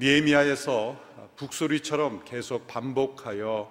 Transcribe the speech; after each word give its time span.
니에미아에서 0.00 0.98
북소리처럼 1.36 2.24
계속 2.24 2.66
반복하여 2.66 3.70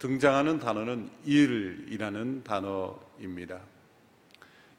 등장하는 0.00 0.58
단어는 0.58 1.08
일이라는 1.24 2.42
단어입니다. 2.42 3.60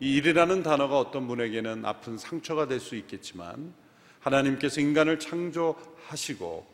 이 0.01 0.17
일이라는 0.17 0.61
단어가 0.61 0.99
어떤 0.99 1.25
분에게는 1.25 1.85
아픈 1.85 2.17
상처가 2.17 2.67
될 2.67 2.81
수 2.81 2.97
있겠지만 2.97 3.73
하나님께서 4.19 4.81
인간을 4.81 5.19
창조하시고 5.19 6.67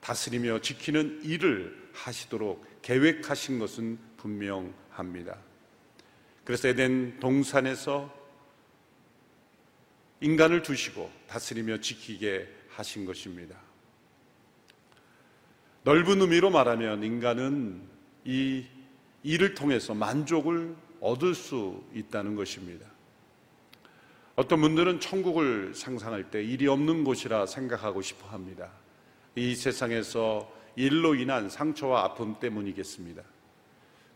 다스리며 0.00 0.60
지키는 0.60 1.22
일을 1.24 1.90
하시도록 1.94 2.64
계획하신 2.82 3.58
것은 3.58 3.98
분명합니다. 4.16 5.36
그래서 6.44 6.68
에덴 6.68 7.18
동산에서 7.18 8.16
인간을 10.20 10.62
두시고 10.62 11.10
다스리며 11.26 11.80
지키게 11.80 12.57
하신 12.78 13.04
것입니다. 13.04 13.56
넓은 15.82 16.20
의미로 16.20 16.50
말하면 16.50 17.02
인간은 17.02 17.82
이 18.24 18.64
일을 19.24 19.54
통해서 19.54 19.94
만족을 19.94 20.76
얻을 21.00 21.34
수 21.34 21.82
있다는 21.92 22.36
것입니다. 22.36 22.86
어떤 24.36 24.60
분들은 24.60 25.00
천국을 25.00 25.74
상상할 25.74 26.30
때 26.30 26.42
일이 26.42 26.68
없는 26.68 27.02
곳이라 27.02 27.46
생각하고 27.46 28.00
싶어 28.00 28.28
합니다. 28.28 28.70
이 29.34 29.56
세상에서 29.56 30.52
일로 30.76 31.16
인한 31.16 31.50
상처와 31.50 32.04
아픔 32.04 32.38
때문이겠습니다. 32.38 33.22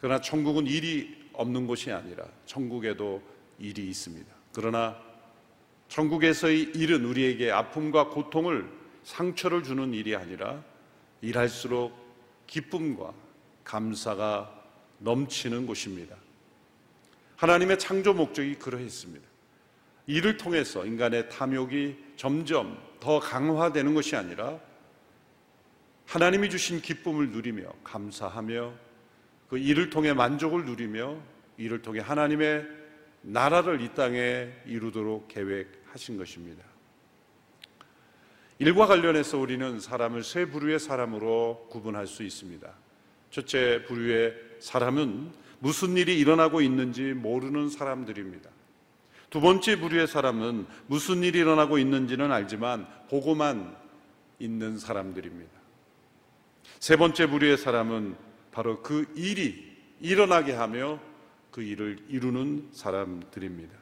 그러나 0.00 0.20
천국은 0.20 0.68
일이 0.68 1.28
없는 1.33 1.66
곳이 1.66 1.90
아니라 1.90 2.24
천국에도 2.46 3.20
일이 3.58 3.88
있습니다. 3.88 4.33
그러나 4.52 4.96
천국에서의 5.92 6.72
일은 6.74 7.04
우리에게 7.04 7.50
아픔과 7.50 8.08
고통을 8.08 8.66
상처를 9.02 9.62
주는 9.62 9.92
일이 9.92 10.16
아니라 10.16 10.64
일할수록 11.20 11.92
기쁨과 12.46 13.12
감사가 13.62 14.50
넘치는 15.00 15.66
곳입니다. 15.66 16.16
하나님의 17.36 17.78
창조 17.78 18.14
목적이 18.14 18.54
그러했습니다. 18.54 19.22
이를 20.06 20.38
통해서 20.38 20.86
인간의 20.86 21.28
탐욕이 21.28 21.96
점점 22.16 22.82
더 22.98 23.20
강화되는 23.20 23.92
것이 23.92 24.16
아니라 24.16 24.58
하나님이 26.06 26.48
주신 26.48 26.80
기쁨을 26.80 27.32
누리며 27.32 27.64
감사하며 27.84 28.72
그 29.50 29.58
일을 29.58 29.90
통해 29.90 30.14
만족을 30.14 30.64
누리며 30.64 31.18
이를 31.58 31.82
통해 31.82 32.00
하나님의 32.00 32.80
나라를 33.20 33.82
이 33.82 33.92
땅에 33.94 34.48
이루도록 34.66 35.28
계획 35.28 35.81
하신 35.92 36.16
것입니다. 36.16 36.64
일과 38.58 38.86
관련해서 38.86 39.38
우리는 39.38 39.80
사람을 39.80 40.22
세 40.22 40.46
부류의 40.46 40.78
사람으로 40.78 41.66
구분할 41.70 42.06
수 42.06 42.22
있습니다. 42.22 42.72
첫째 43.30 43.84
부류의 43.86 44.34
사람은 44.60 45.32
무슨 45.58 45.96
일이 45.96 46.18
일어나고 46.18 46.60
있는지 46.60 47.12
모르는 47.12 47.68
사람들입니다. 47.70 48.50
두 49.30 49.40
번째 49.40 49.80
부류의 49.80 50.06
사람은 50.06 50.66
무슨 50.86 51.22
일이 51.22 51.38
일어나고 51.38 51.78
있는지는 51.78 52.30
알지만 52.30 52.86
보고만 53.08 53.74
있는 54.38 54.78
사람들입니다. 54.78 55.50
세 56.78 56.96
번째 56.96 57.27
부류의 57.28 57.56
사람은 57.56 58.16
바로 58.50 58.82
그 58.82 59.10
일이 59.14 59.72
일어나게 60.00 60.52
하며 60.52 61.00
그 61.50 61.62
일을 61.62 62.04
이루는 62.08 62.68
사람들입니다. 62.72 63.81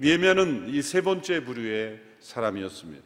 니에미아는 0.00 0.68
이 0.68 0.82
세 0.82 1.00
번째 1.00 1.44
부류의 1.44 2.00
사람이었습니다. 2.20 3.04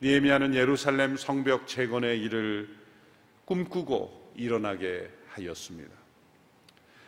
니에미아는 0.00 0.54
예루살렘 0.54 1.16
성벽 1.16 1.66
재건의 1.66 2.20
일을 2.22 2.68
꿈꾸고 3.44 4.32
일어나게 4.36 5.10
하였습니다. 5.28 5.90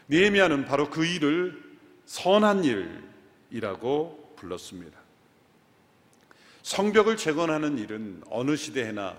니에미아는 0.09 0.65
바로 0.65 0.91
그 0.91 1.05
일을 1.07 1.63
선한 2.07 2.65
일이라고 3.51 4.35
불렀습니다. 4.37 4.99
성벽을 6.63 7.17
재건하는 7.17 7.79
일은 7.79 8.23
어느 8.29 8.57
시대에나 8.57 9.17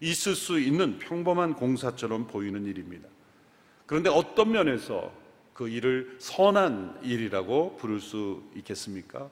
있을 0.00 0.34
수 0.34 0.60
있는 0.60 0.98
평범한 0.98 1.54
공사처럼 1.54 2.26
보이는 2.26 2.66
일입니다. 2.66 3.08
그런데 3.86 4.10
어떤 4.10 4.52
면에서 4.52 5.10
그 5.56 5.70
일을 5.70 6.16
선한 6.18 6.98
일이라고 7.02 7.78
부를 7.78 7.98
수 7.98 8.42
있겠습니까? 8.56 9.30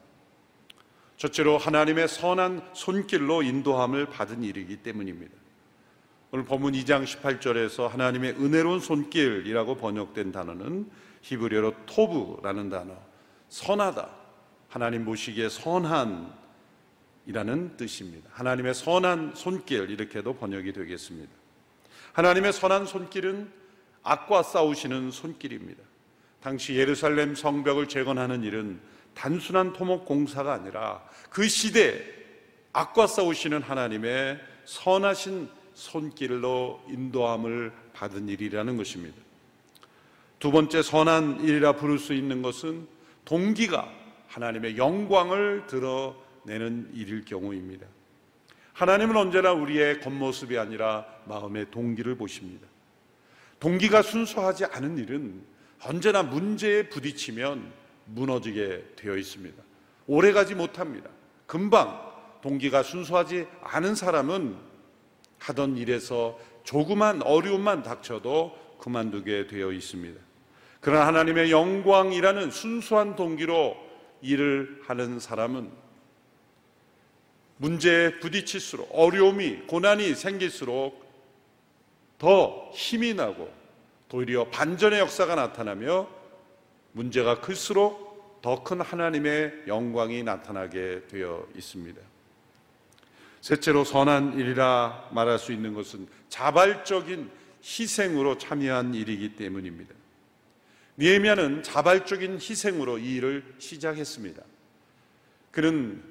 첫째로 1.17 1.59
하나님의 1.59 2.07
선한 2.07 2.71
손길로 2.73 3.43
인도함을 3.43 4.07
받은 4.07 4.41
일이기 4.43 4.77
때문입니다. 4.77 5.31
오늘 6.31 6.43
본문 6.45 6.73
2장 6.73 7.03
18절에서 7.05 7.87
하나님의 7.87 8.37
은혜로운 8.39 8.79
손길이라고 8.79 9.77
번역된 9.77 10.31
단어는 10.31 10.89
히브리어로 11.21 11.85
토브라는 11.85 12.69
단어, 12.69 12.97
선하다. 13.49 14.09
하나님 14.67 15.05
보시기에 15.05 15.47
선한 15.47 16.33
이라는 17.27 17.77
뜻입니다. 17.77 18.31
하나님의 18.33 18.73
선한 18.73 19.33
손길 19.35 19.91
이렇게도 19.91 20.33
번역이 20.33 20.73
되겠습니다. 20.73 21.31
하나님의 22.13 22.51
선한 22.51 22.87
손길은 22.87 23.51
악과 24.01 24.41
싸우시는 24.41 25.11
손길입니다. 25.11 25.83
당시 26.45 26.75
예루살렘 26.75 27.33
성벽을 27.33 27.87
재건하는 27.87 28.43
일은 28.43 28.79
단순한 29.15 29.73
토목 29.73 30.05
공사가 30.05 30.53
아니라 30.53 31.03
그 31.31 31.47
시대 31.47 32.05
악과 32.71 33.07
싸우시는 33.07 33.63
하나님의 33.63 34.39
선하신 34.65 35.49
손길로 35.73 36.83
인도함을 36.87 37.73
받은 37.93 38.29
일이라는 38.29 38.77
것입니다. 38.77 39.17
두 40.37 40.51
번째 40.51 40.83
선한 40.83 41.41
일이라 41.41 41.77
부를 41.77 41.97
수 41.97 42.13
있는 42.13 42.43
것은 42.43 42.87
동기가 43.25 43.91
하나님의 44.27 44.77
영광을 44.77 45.65
드러내는 45.65 46.91
일일 46.93 47.25
경우입니다. 47.25 47.87
하나님은 48.73 49.17
언제나 49.17 49.51
우리의 49.51 49.99
겉모습이 49.99 50.59
아니라 50.59 51.07
마음의 51.25 51.71
동기를 51.71 52.13
보십니다. 52.17 52.67
동기가 53.59 54.03
순수하지 54.03 54.65
않은 54.65 54.99
일은 54.99 55.54
언제나 55.87 56.23
문제에 56.23 56.89
부딪히면 56.89 57.71
무너지게 58.05 58.95
되어 58.95 59.17
있습니다. 59.17 59.61
오래 60.07 60.31
가지 60.31 60.55
못합니다. 60.55 61.09
금방 61.45 62.11
동기가 62.41 62.81
순수하지 62.81 63.45
않은 63.61 63.93
사람은 63.93 64.55
하던 65.39 65.77
일에서 65.77 66.39
조그만 66.63 67.21
어려움만 67.21 67.83
닥쳐도 67.83 68.77
그만두게 68.79 69.45
되어 69.47 69.71
있습니다. 69.71 70.19
그러나 70.81 71.05
하나님의 71.07 71.51
영광이라는 71.51 72.49
순수한 72.49 73.15
동기로 73.15 73.77
일을 74.21 74.81
하는 74.85 75.19
사람은 75.19 75.69
문제에 77.57 78.19
부딪힐수록 78.19 78.89
어려움이 78.91 79.67
고난이 79.67 80.15
생길수록 80.15 81.05
더 82.17 82.71
힘이 82.73 83.13
나고 83.13 83.64
도리어 84.09 84.49
반전의 84.49 84.99
역사가 84.99 85.35
나타나며 85.35 86.07
문제가 86.93 87.41
클수록 87.41 88.05
더 88.41 88.63
큰 88.63 88.79
하나님의 88.79 89.63
영광이 89.67 90.21
나타나게 90.21 91.07
되어 91.07 91.47
있습니다. 91.55 91.99
셋째로 93.41 93.83
선한 93.83 94.37
일이라 94.39 95.09
말할 95.11 95.39
수 95.39 95.51
있는 95.51 95.73
것은 95.73 96.07
자발적인 96.29 97.31
희생으로 97.63 98.37
참여한 98.37 98.93
일이기 98.93 99.35
때문입니다. 99.35 99.95
니에미아는 100.97 101.63
자발적인 101.63 102.35
희생으로 102.35 102.99
이 102.99 103.15
일을 103.15 103.55
시작했습니다. 103.57 104.43
그는 105.49 106.03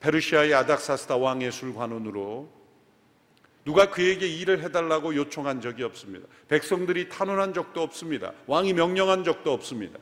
페르시아의 0.00 0.52
아닥사스다 0.52 1.16
왕의 1.16 1.50
술관원으로 1.50 2.50
누가 3.64 3.90
그에게 3.90 4.26
일을 4.26 4.62
해달라고 4.62 5.14
요청한 5.16 5.60
적이 5.60 5.84
없습니다. 5.84 6.26
백성들이 6.48 7.08
탄원한 7.08 7.54
적도 7.54 7.80
없습니다. 7.82 8.32
왕이 8.46 8.74
명령한 8.74 9.24
적도 9.24 9.52
없습니다. 9.52 9.98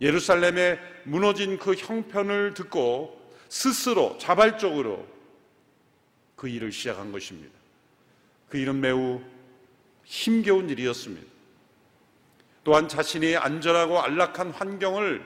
예루살렘에 0.00 0.78
무너진 1.04 1.58
그 1.58 1.74
형편을 1.74 2.54
듣고 2.54 3.20
스스로 3.48 4.16
자발적으로 4.18 5.06
그 6.36 6.48
일을 6.48 6.72
시작한 6.72 7.12
것입니다. 7.12 7.52
그 8.48 8.56
일은 8.56 8.80
매우 8.80 9.20
힘겨운 10.04 10.70
일이었습니다. 10.70 11.26
또한 12.62 12.88
자신이 12.88 13.36
안전하고 13.36 14.00
안락한 14.00 14.52
환경을 14.52 15.24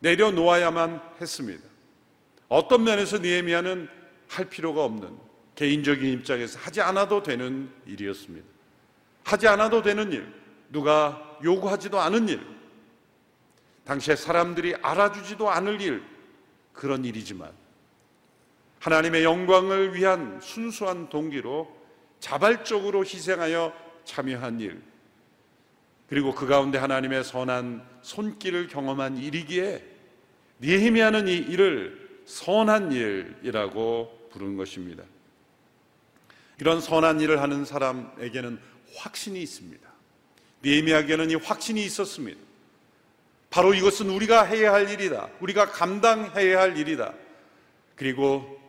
내려놓아야만 0.00 1.00
했습니다. 1.20 1.62
어떤 2.48 2.84
면에서 2.84 3.18
니에미아는 3.18 3.88
할 4.28 4.44
필요가 4.48 4.84
없는 4.84 5.25
개인적인 5.56 6.12
입장에서 6.12 6.58
하지 6.60 6.80
않아도 6.82 7.22
되는 7.22 7.70
일이었습니다. 7.86 8.46
하지 9.24 9.48
않아도 9.48 9.82
되는 9.82 10.12
일, 10.12 10.32
누가 10.70 11.38
요구하지도 11.42 11.98
않은 11.98 12.28
일, 12.28 12.40
당시에 13.84 14.14
사람들이 14.14 14.76
알아주지도 14.76 15.50
않을 15.50 15.80
일, 15.80 16.02
그런 16.72 17.04
일이지만 17.04 17.50
하나님의 18.80 19.24
영광을 19.24 19.94
위한 19.94 20.38
순수한 20.40 21.08
동기로 21.08 21.74
자발적으로 22.20 23.00
희생하여 23.00 23.72
참여한 24.04 24.60
일, 24.60 24.82
그리고 26.08 26.34
그 26.34 26.46
가운데 26.46 26.78
하나님의 26.78 27.24
선한 27.24 27.84
손길을 28.02 28.68
경험한 28.68 29.16
일이기에 29.16 29.82
니에미아는 30.60 31.28
이 31.28 31.34
일을 31.34 32.22
선한 32.26 32.92
일이라고 32.92 34.28
부른 34.30 34.56
것입니다. 34.56 35.02
이런 36.60 36.80
선한 36.80 37.20
일을 37.20 37.42
하는 37.42 37.64
사람에게는 37.64 38.58
확신이 38.96 39.42
있습니다. 39.42 39.86
니에미아에게는 40.64 41.30
이 41.30 41.34
확신이 41.34 41.84
있었습니다. 41.84 42.40
바로 43.50 43.74
이것은 43.74 44.10
우리가 44.10 44.42
해야 44.44 44.72
할 44.72 44.90
일이다. 44.90 45.28
우리가 45.40 45.70
감당해야 45.70 46.60
할 46.60 46.76
일이다. 46.76 47.14
그리고 47.94 48.60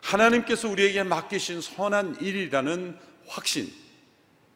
하나님께서 0.00 0.68
우리에게 0.68 1.02
맡기신 1.02 1.60
선한 1.60 2.20
일이라는 2.20 2.98
확신. 3.26 3.72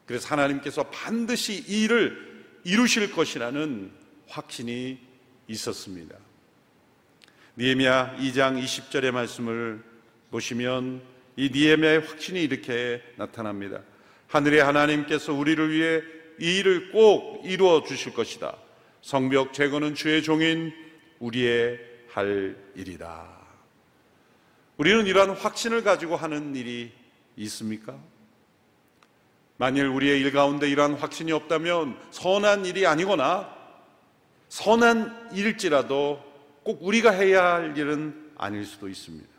그래서 0.06 0.28
하나님께서 0.28 0.84
반드시 0.84 1.64
이 1.68 1.84
일을 1.84 2.44
이루실 2.64 3.12
것이라는 3.12 3.90
확신이 4.28 4.98
있었습니다. 5.48 6.16
니에미야 7.56 8.16
2장 8.18 8.62
20절의 8.62 9.10
말씀을 9.10 9.82
보시면 10.30 11.02
이 11.38 11.50
니에미야의 11.54 12.00
확신이 12.00 12.42
이렇게 12.42 13.00
나타납니다. 13.14 13.80
하늘의 14.26 14.60
하나님께서 14.60 15.32
우리를 15.32 15.70
위해 15.70 16.02
이 16.40 16.58
일을 16.58 16.90
꼭 16.90 17.42
이루어 17.44 17.84
주실 17.84 18.12
것이다. 18.12 18.56
성벽 19.02 19.52
제거는 19.52 19.94
주의 19.94 20.20
종인 20.20 20.72
우리의 21.20 21.78
할 22.10 22.56
일이다. 22.74 23.28
우리는 24.78 25.06
이러한 25.06 25.30
확신을 25.30 25.84
가지고 25.84 26.16
하는 26.16 26.56
일이 26.56 26.90
있습니까? 27.36 27.96
만일 29.58 29.86
우리의 29.86 30.20
일 30.20 30.32
가운데 30.32 30.68
이러한 30.68 30.94
확신이 30.94 31.30
없다면 31.30 32.00
선한 32.10 32.66
일이 32.66 32.84
아니거나 32.84 33.48
선한 34.48 35.30
일일지라도 35.34 36.20
꼭 36.64 36.82
우리가 36.82 37.12
해야 37.12 37.54
할 37.54 37.78
일은 37.78 38.32
아닐 38.36 38.64
수도 38.64 38.88
있습니다. 38.88 39.37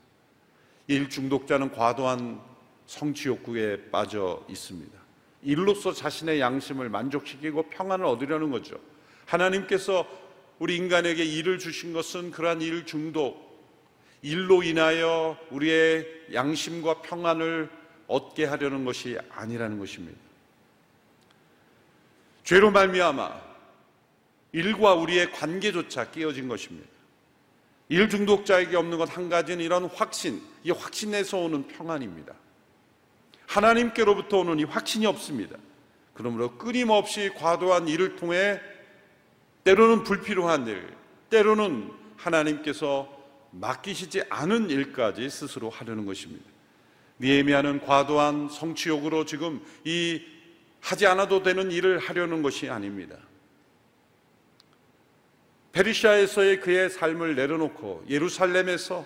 일 0.89 1.07
중독자는 1.07 1.71
과도한 1.71 2.41
성취 2.87 3.27
욕구에 3.27 3.91
빠져 3.91 4.43
있습니다. 4.49 4.97
일로서 5.43 5.93
자신의 5.93 6.39
양심을 6.39 6.89
만족시키고 6.89 7.69
평안을 7.69 8.05
얻으려는 8.05 8.49
거죠. 8.49 8.79
하나님께서 9.27 10.07
우리 10.57 10.75
인간에게 10.77 11.23
일을 11.23 11.59
주신 11.59 11.93
것은 11.93 12.31
그러한 12.31 12.63
일 12.63 12.87
중독, 12.87 13.47
일로 14.23 14.63
인하여 14.63 15.37
우리의 15.51 16.07
양심과 16.33 17.03
평안을 17.03 17.69
얻게 18.07 18.45
하려는 18.45 18.83
것이 18.83 19.15
아니라는 19.29 19.77
것입니다. 19.77 20.19
죄로 22.43 22.71
말미암아 22.71 23.41
일과 24.53 24.95
우리의 24.95 25.33
관계조차 25.33 26.09
깨어진 26.09 26.47
것입니다. 26.47 26.89
일 27.89 28.07
중독자에게 28.07 28.77
없는 28.77 28.97
것 28.97 29.09
한 29.09 29.29
가지는 29.29 29.65
이런 29.65 29.85
확신, 29.85 30.41
이 30.63 30.71
확신에서 30.71 31.37
오는 31.37 31.67
평안입니다. 31.67 32.33
하나님께로부터 33.47 34.39
오는 34.39 34.59
이 34.59 34.63
확신이 34.63 35.07
없습니다. 35.07 35.57
그러므로 36.13 36.57
끊임없이 36.57 37.31
과도한 37.35 37.87
일을 37.87 38.15
통해 38.15 38.59
때로는 39.63 40.03
불필요한 40.03 40.67
일, 40.67 40.87
때로는 41.29 41.91
하나님께서 42.17 43.09
맡기시지 43.51 44.23
않은 44.29 44.69
일까지 44.69 45.29
스스로 45.29 45.69
하려는 45.69 46.05
것입니다. 46.05 46.45
니에미아는 47.19 47.81
과도한 47.81 48.49
성취욕으로 48.49 49.25
지금 49.25 49.65
이 49.83 50.21
하지 50.79 51.07
않아도 51.07 51.41
되는 51.41 51.71
일을 51.71 51.97
하려는 51.97 52.43
것이 52.43 52.69
아닙니다. 52.69 53.17
페르시아에서의 55.71 56.61
그의 56.61 56.89
삶을 56.89 57.35
내려놓고 57.35 58.05
예루살렘에서 58.09 59.05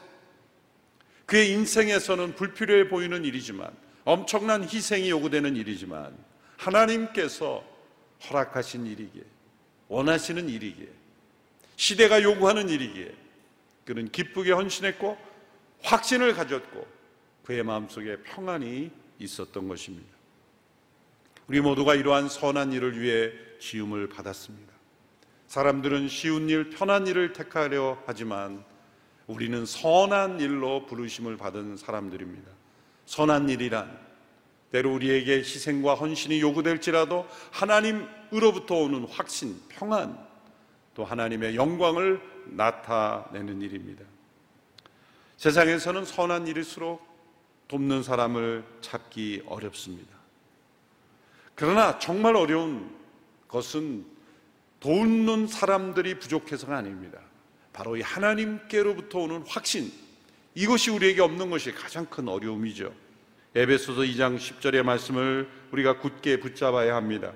그의 1.26 1.52
인생에서는 1.52 2.36
불필요해 2.36 2.90
보이는 2.90 3.24
일이지만 3.26 3.72
엄청난 4.06 4.64
희생이 4.64 5.10
요구되는 5.10 5.56
일이지만 5.56 6.16
하나님께서 6.58 7.64
허락하신 8.30 8.86
일이기에 8.86 9.24
원하시는 9.88 10.50
일이기에 10.50 10.88
시대가 11.76 12.22
요구하는 12.22 12.70
일이기에 12.70 13.14
그는 13.86 14.10
기쁘게 14.10 14.52
헌신했고 14.52 15.18
확신을 15.82 16.34
가졌고 16.34 16.88
그의 17.44 17.64
마음속에 17.64 18.18
평안이 18.24 18.92
있었던 19.20 19.68
것입니다. 19.68 20.14
우리 21.48 21.60
모두가 21.60 21.96
이러한 21.96 22.30
선한 22.30 22.72
일을 22.72 23.00
위해 23.00 23.32
지음을 23.60 24.08
받았습니다. 24.08 24.73
사람들은 25.54 26.08
쉬운 26.08 26.50
일, 26.50 26.72
편한 26.72 27.06
일을 27.06 27.32
택하려 27.32 28.02
하지만 28.08 28.66
우리는 29.28 29.68
선한 29.68 30.40
일로 30.40 30.88
부르심을 30.88 31.38
받은 31.38 31.78
사람들입니다. 31.78 32.50
선한 33.06 33.50
일이란 33.50 33.96
때로 34.72 34.96
우리에게 34.96 35.38
희생과 35.38 35.94
헌신이 35.94 36.42
요구될지라도 36.42 37.28
하나님으로부터 37.52 38.78
오는 38.78 39.06
확신, 39.06 39.62
평안, 39.70 40.18
또 40.96 41.06
하나님의 41.06 41.56
영광을 41.56 42.20
나타내는 42.48 43.62
일입니다. 43.62 44.04
세상에서는 45.38 46.04
선한 46.04 46.48
일일수록 46.48 47.06
돕는 47.68 48.02
사람을 48.02 48.66
찾기 48.82 49.44
어렵습니다. 49.46 50.18
그러나 51.54 52.00
정말 52.00 52.36
어려운 52.36 52.90
것은 53.48 54.13
돕는 54.84 55.48
사람들이 55.48 56.20
부족해서가 56.20 56.78
아닙니다. 56.78 57.18
바로 57.72 57.96
이 57.96 58.02
하나님께로부터 58.02 59.20
오는 59.20 59.42
확신, 59.48 59.90
이것이 60.56 60.92
우리에게 60.92 61.22
없는 61.22 61.50
것이 61.50 61.72
가장 61.72 62.06
큰 62.06 62.28
어려움이죠. 62.28 62.94
에베소서 63.56 64.02
2장 64.02 64.38
10절의 64.38 64.84
말씀을 64.84 65.48
우리가 65.72 66.00
굳게 66.00 66.42
붙잡아야 66.42 66.96
합니다. 66.96 67.32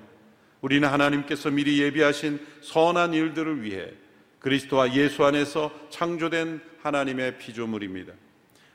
우리는 0.60 0.86
하나님께서 0.86 1.50
미리 1.50 1.80
예비하신 1.80 2.38
선한 2.60 3.14
일들을 3.14 3.62
위해 3.62 3.92
그리스도와 4.40 4.94
예수 4.94 5.24
안에서 5.24 5.72
창조된 5.88 6.60
하나님의 6.82 7.38
피조물입니다. 7.38 8.12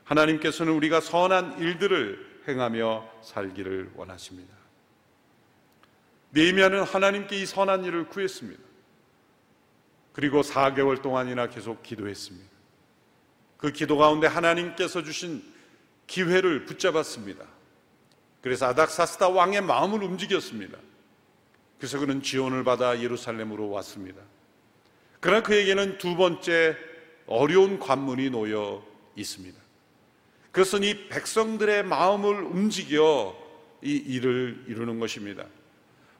하나님께서는 0.02 0.72
우리가 0.72 1.00
선한 1.00 1.60
일들을 1.60 2.42
행하며 2.48 3.08
살기를 3.22 3.92
원하십니다. 3.94 4.63
네미아는 6.34 6.82
하나님께 6.82 7.40
이 7.40 7.46
선한 7.46 7.84
일을 7.84 8.08
구했습니다. 8.08 8.60
그리고 10.12 10.42
4개월 10.42 11.00
동안이나 11.00 11.48
계속 11.48 11.82
기도했습니다. 11.82 12.50
그 13.56 13.72
기도 13.72 13.96
가운데 13.96 14.26
하나님께서 14.26 15.02
주신 15.04 15.42
기회를 16.06 16.66
붙잡았습니다. 16.66 17.44
그래서 18.42 18.66
아닥사스다 18.66 19.28
왕의 19.28 19.62
마음을 19.62 20.02
움직였습니다. 20.02 20.76
그래서 21.78 21.98
그는 21.98 22.20
지원을 22.20 22.64
받아 22.64 23.00
예루살렘으로 23.00 23.70
왔습니다. 23.70 24.20
그러나 25.20 25.42
그에게는 25.42 25.98
두 25.98 26.16
번째 26.16 26.76
어려운 27.26 27.78
관문이 27.78 28.30
놓여 28.30 28.84
있습니다. 29.16 29.58
그것은 30.50 30.82
이 30.82 31.08
백성들의 31.08 31.84
마음을 31.84 32.42
움직여 32.42 33.36
이 33.82 33.92
일을 33.92 34.64
이루는 34.68 34.98
것입니다. 34.98 35.46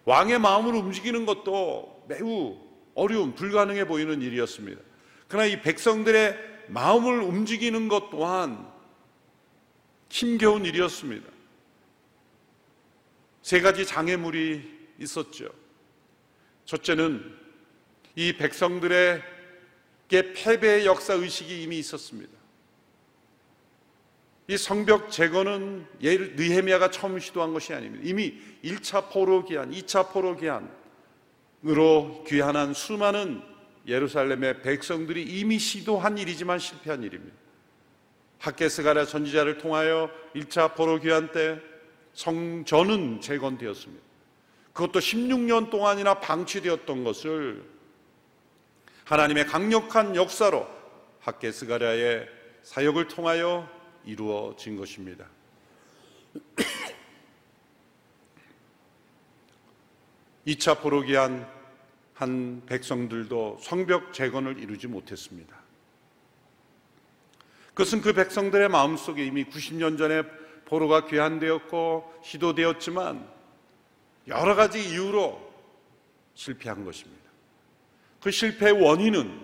왕의 0.05 0.39
마음을 0.39 0.75
움직이는 0.75 1.27
것도 1.27 2.05
매우 2.09 2.59
어려운, 2.95 3.35
불가능해 3.35 3.87
보이는 3.87 4.21
일이었습니다. 4.23 4.81
그러나 5.29 5.47
이 5.47 5.61
백성들의 5.61 6.39
마음을 6.69 7.21
움직이는 7.23 7.89
것 7.89 8.11
또한 8.11 8.71
힘겨운 10.09 10.65
일이었습니다. 10.65 11.29
세 13.43 13.61
가지 13.61 13.85
장애물이 13.85 14.63
있었죠. 15.01 15.49
첫째는 16.65 17.37
이 18.17 18.33
백성들에게 18.35 19.23
패배의 20.35 20.87
역사 20.87 21.15
의식이 21.15 21.63
이미 21.63 21.79
있었습니다. 21.79 22.33
이 24.47 24.59
성벽 24.59 25.11
제거는 25.11 25.87
느헤미야가 26.01 26.91
처음 26.91 27.19
시도한 27.19 27.55
것이 27.55 27.73
아닙니다. 27.73 28.05
이미 28.07 28.35
1차 28.63 29.11
포로 29.11 29.45
기한, 29.45 29.71
2차 29.71 30.13
포로 30.13 30.37
기한으로 30.37 32.25
귀환한 32.27 32.75
수많은 32.75 33.43
예루살렘의 33.87 34.63
백성들이 34.63 35.23
이미 35.23 35.59
시도한 35.59 36.19
일이지만 36.19 36.59
실패한 36.59 37.03
일입니다. 37.03 37.35
학계스가랴 38.39 39.07
선지자를 39.07 39.57
통하여 39.59 40.11
1차 40.35 40.75
포로 40.75 41.01
귀환 41.01 41.33
때 41.33 41.61
성전은 42.13 43.23
재건되었습니다. 43.23 44.05
그것도 44.75 44.99
16년 44.99 45.71
동안이나 45.71 46.21
방치되었던 46.21 47.05
것을 47.05 47.65
하나님의 49.05 49.47
강력한 49.47 50.17
역사로 50.17 50.67
학계스가랴의 51.21 52.29
사역을 52.63 53.09
통하여 53.09 53.69
이루어진 54.05 54.77
것입니다. 54.77 55.27
이차 60.45 60.81
포로기한 60.81 61.49
한 62.15 62.63
백성들도 62.67 63.59
성벽 63.61 64.13
재건을 64.13 64.59
이루지 64.61 64.87
못했습니다. 64.89 65.57
그것은 67.69 68.03
그 68.03 68.13
백성들의 68.13 68.69
마음속에 68.69 69.25
이미 69.27 69.45
90년 69.45 69.99
전에 69.99 70.23
포로가 70.65 71.07
귀환되었고 71.07 72.21
시도되었지만 72.23 73.29
여러 74.29 74.55
가지 74.55 74.81
이유로 74.89 75.53
실패한 76.35 76.85
것입니다. 76.85 77.25
그 78.21 78.31
실패의 78.31 78.81
원인은 78.81 79.41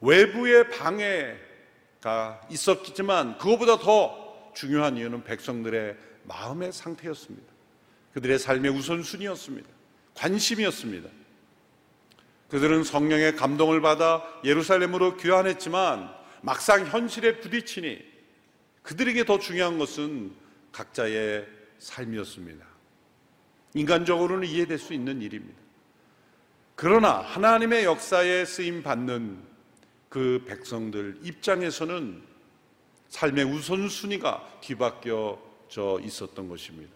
외부의 0.00 0.70
방해 0.70 1.36
가 2.00 2.40
있었지만 2.48 3.36
그것보다 3.36 3.78
더 3.78 4.52
중요한 4.54 4.96
이유는 4.96 5.24
백성들의 5.24 5.96
마음의 6.24 6.72
상태였습니다. 6.72 7.46
그들의 8.14 8.38
삶의 8.38 8.70
우선순위였습니다. 8.72 9.68
관심이었습니다. 10.14 11.08
그들은 12.48 12.84
성령의 12.84 13.36
감동을 13.36 13.80
받아 13.80 14.24
예루살렘으로 14.44 15.16
귀환했지만 15.16 16.10
막상 16.40 16.86
현실에 16.86 17.38
부딪히니 17.40 18.00
그들에게 18.82 19.24
더 19.24 19.38
중요한 19.38 19.78
것은 19.78 20.34
각자의 20.72 21.46
삶이었습니다. 21.78 22.64
인간적으로는 23.74 24.48
이해될 24.48 24.78
수 24.78 24.94
있는 24.94 25.22
일입니다. 25.22 25.60
그러나 26.74 27.20
하나님의 27.20 27.84
역사에 27.84 28.44
쓰임 28.46 28.82
받는 28.82 29.49
그 30.10 30.44
백성들 30.46 31.20
입장에서는 31.22 32.20
삶의 33.08 33.44
우선순위가 33.44 34.58
뒤바뀌어져 34.60 36.00
있었던 36.02 36.48
것입니다. 36.48 36.92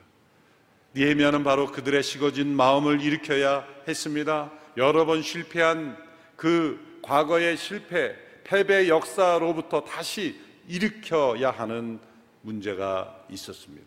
니에미아는 0.95 1.43
바로 1.43 1.71
그들의 1.73 2.03
식어진 2.03 2.55
마음을 2.55 3.01
일으켜야 3.01 3.67
했습니다. 3.89 4.53
여러 4.77 5.07
번 5.07 5.23
실패한 5.23 5.97
그 6.37 7.01
과거의 7.03 7.57
실패, 7.57 8.17
패배 8.45 8.89
역사로부터 8.89 9.85
다시 9.85 10.39
일으켜야 10.69 11.51
하는 11.51 12.01
문제가 12.43 13.25
있었습니다. 13.31 13.87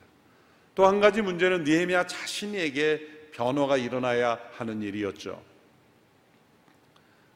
또 0.74 0.86
한 0.88 1.00
가지 1.00 1.22
문제는 1.22 1.63
니에미아 1.63 2.07
자신에게 2.07 3.31
변화가 3.34 3.77
일어나야 3.77 4.39
하는 4.53 4.81
일이었죠. 4.81 5.41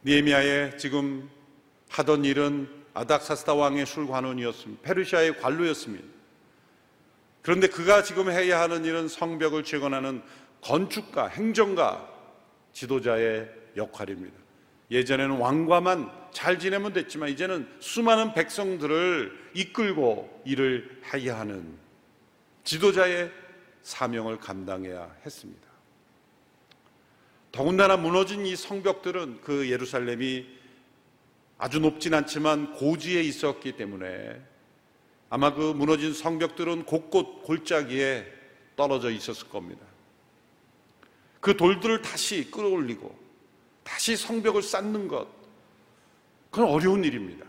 니에미아의 0.05 0.77
지금 0.77 1.29
하던 1.91 2.23
일은 2.25 2.69
아닥사스다 2.93 3.53
왕의 3.53 3.85
술관원이었습니다. 3.85 4.81
페르시아의 4.81 5.39
관료였습니다. 5.39 6.05
그런데 7.41 7.67
그가 7.67 8.03
지금 8.03 8.29
해야 8.29 8.61
하는 8.61 8.85
일은 8.85 9.07
성벽을 9.07 9.63
재건하는 9.63 10.21
건축가, 10.61 11.27
행정가, 11.27 12.07
지도자의 12.73 13.49
역할입니다. 13.75 14.37
예전에는 14.89 15.37
왕과만 15.37 16.11
잘 16.31 16.59
지내면 16.59 16.93
됐지만 16.93 17.29
이제는 17.29 17.67
수많은 17.79 18.33
백성들을 18.33 19.51
이끌고 19.53 20.43
일을 20.45 21.01
해야 21.13 21.39
하는 21.39 21.77
지도자의 22.63 23.31
사명을 23.81 24.37
감당해야 24.37 25.13
했습니다. 25.25 25.67
더군다나 27.51 27.97
무너진 27.97 28.45
이 28.45 28.55
성벽들은 28.55 29.41
그 29.41 29.69
예루살렘이 29.69 30.60
아주 31.61 31.79
높진 31.79 32.11
않지만 32.15 32.73
고지에 32.73 33.21
있었기 33.21 33.73
때문에 33.73 34.41
아마 35.29 35.53
그 35.53 35.61
무너진 35.61 36.11
성벽들은 36.11 36.85
곳곳 36.85 37.43
골짜기에 37.43 38.25
떨어져 38.75 39.11
있었을 39.11 39.47
겁니다. 39.47 39.85
그 41.39 41.55
돌들을 41.55 42.01
다시 42.01 42.49
끌어올리고 42.49 43.15
다시 43.83 44.17
성벽을 44.17 44.63
쌓는 44.63 45.07
것, 45.07 45.27
그건 46.49 46.67
어려운 46.67 47.03
일입니다. 47.03 47.45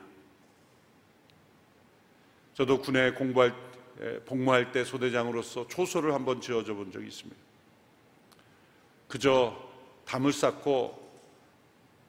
저도 2.53 2.83
군에 2.83 3.13
공부할, 3.13 3.55
복무할 4.27 4.73
때 4.73 4.85
소대장으로서 4.85 5.69
초소를 5.69 6.13
한번 6.13 6.43
지어줘 6.43 6.75
본 6.75 6.93
적이 6.93 7.07
있습니다. 7.07 7.41
그저 9.09 9.57
담을 10.05 10.35
쌓고 10.35 11.01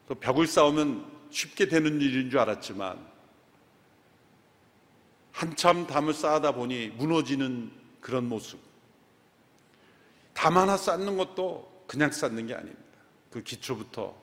또 0.06 0.14
벽을 0.16 0.46
쌓으면 0.46 1.13
쉽게 1.34 1.66
되는 1.66 2.00
일인 2.00 2.30
줄 2.30 2.38
알았지만 2.38 2.96
한참 5.32 5.86
담을 5.86 6.14
쌓다 6.14 6.52
보니 6.52 6.90
무너지는 6.90 7.72
그런 8.00 8.28
모습. 8.28 8.60
담 10.32 10.56
하나 10.56 10.76
쌓는 10.76 11.16
것도 11.16 11.84
그냥 11.88 12.12
쌓는 12.12 12.46
게 12.46 12.54
아닙니다. 12.54 12.82
그 13.30 13.42
기초부터 13.42 14.14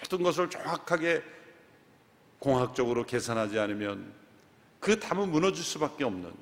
모든 0.00 0.24
것을 0.24 0.50
정확하게 0.50 1.22
공학적으로 2.40 3.06
계산하지 3.06 3.56
않으면 3.58 4.12
그 4.80 4.98
담은 4.98 5.30
무너질 5.30 5.64
수밖에 5.64 6.02
없는 6.02 6.32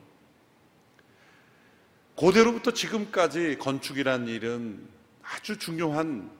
고대로부터 2.14 2.72
지금까지 2.72 3.58
건축이란 3.58 4.28
일은 4.28 4.88
아주 5.22 5.58
중요한 5.58 6.30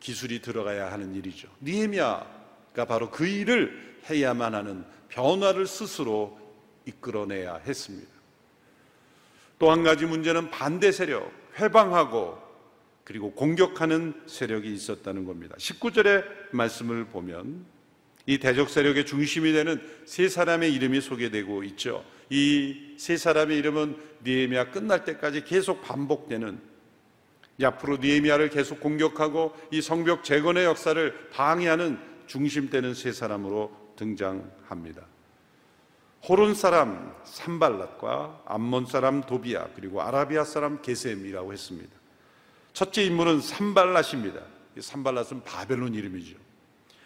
기술이 0.00 0.40
들어가야 0.40 0.90
하는 0.90 1.14
일이죠. 1.14 1.48
니에미아 1.60 2.35
가 2.76 2.84
바로 2.84 3.10
그 3.10 3.26
일을 3.26 3.96
해야만 4.10 4.54
하는 4.54 4.84
변화를 5.08 5.66
스스로 5.66 6.38
이끌어내야 6.84 7.62
했습니다. 7.66 8.08
또 9.58 9.70
한 9.70 9.82
가지 9.82 10.04
문제는 10.04 10.50
반대 10.50 10.92
세력, 10.92 11.32
회방하고 11.58 12.38
그리고 13.02 13.32
공격하는 13.32 14.12
세력이 14.26 14.72
있었다는 14.74 15.24
겁니다. 15.24 15.56
19절의 15.58 16.24
말씀을 16.50 17.06
보면 17.06 17.64
이 18.26 18.38
대적 18.38 18.68
세력의 18.68 19.06
중심이 19.06 19.52
되는 19.52 19.80
세 20.04 20.28
사람의 20.28 20.74
이름이 20.74 21.00
소개되고 21.00 21.64
있죠. 21.64 22.04
이 22.28 22.96
세 22.98 23.16
사람의 23.16 23.56
이름은 23.58 23.96
니에미아 24.24 24.70
끝날 24.70 25.04
때까지 25.04 25.44
계속 25.44 25.80
반복되는 25.82 26.60
앞으로 27.62 27.98
니에미아를 27.98 28.50
계속 28.50 28.80
공격하고 28.80 29.54
이 29.70 29.80
성벽 29.80 30.24
재건의 30.24 30.64
역사를 30.66 31.30
방해하는 31.30 32.15
중심되는 32.26 32.94
세 32.94 33.12
사람으로 33.12 33.94
등장합니다. 33.96 35.02
호론 36.28 36.54
사람 36.54 37.14
산발랏과 37.24 38.42
암몬 38.46 38.86
사람 38.86 39.22
도비아 39.22 39.68
그리고 39.74 40.02
아라비아 40.02 40.44
사람 40.44 40.82
게셈이라고 40.82 41.52
했습니다. 41.52 41.90
첫째 42.72 43.04
인물은 43.04 43.40
산발랏입니다. 43.40 44.42
산발랏은 44.76 45.44
바벨론 45.44 45.94
이름이죠. 45.94 46.36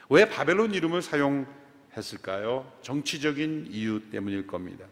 왜 0.08 0.28
바벨론 0.28 0.74
이름을 0.74 1.02
사용했을까요? 1.02 2.72
정치적인 2.82 3.68
이유 3.70 4.00
때문일 4.10 4.46
겁니다. 4.46 4.86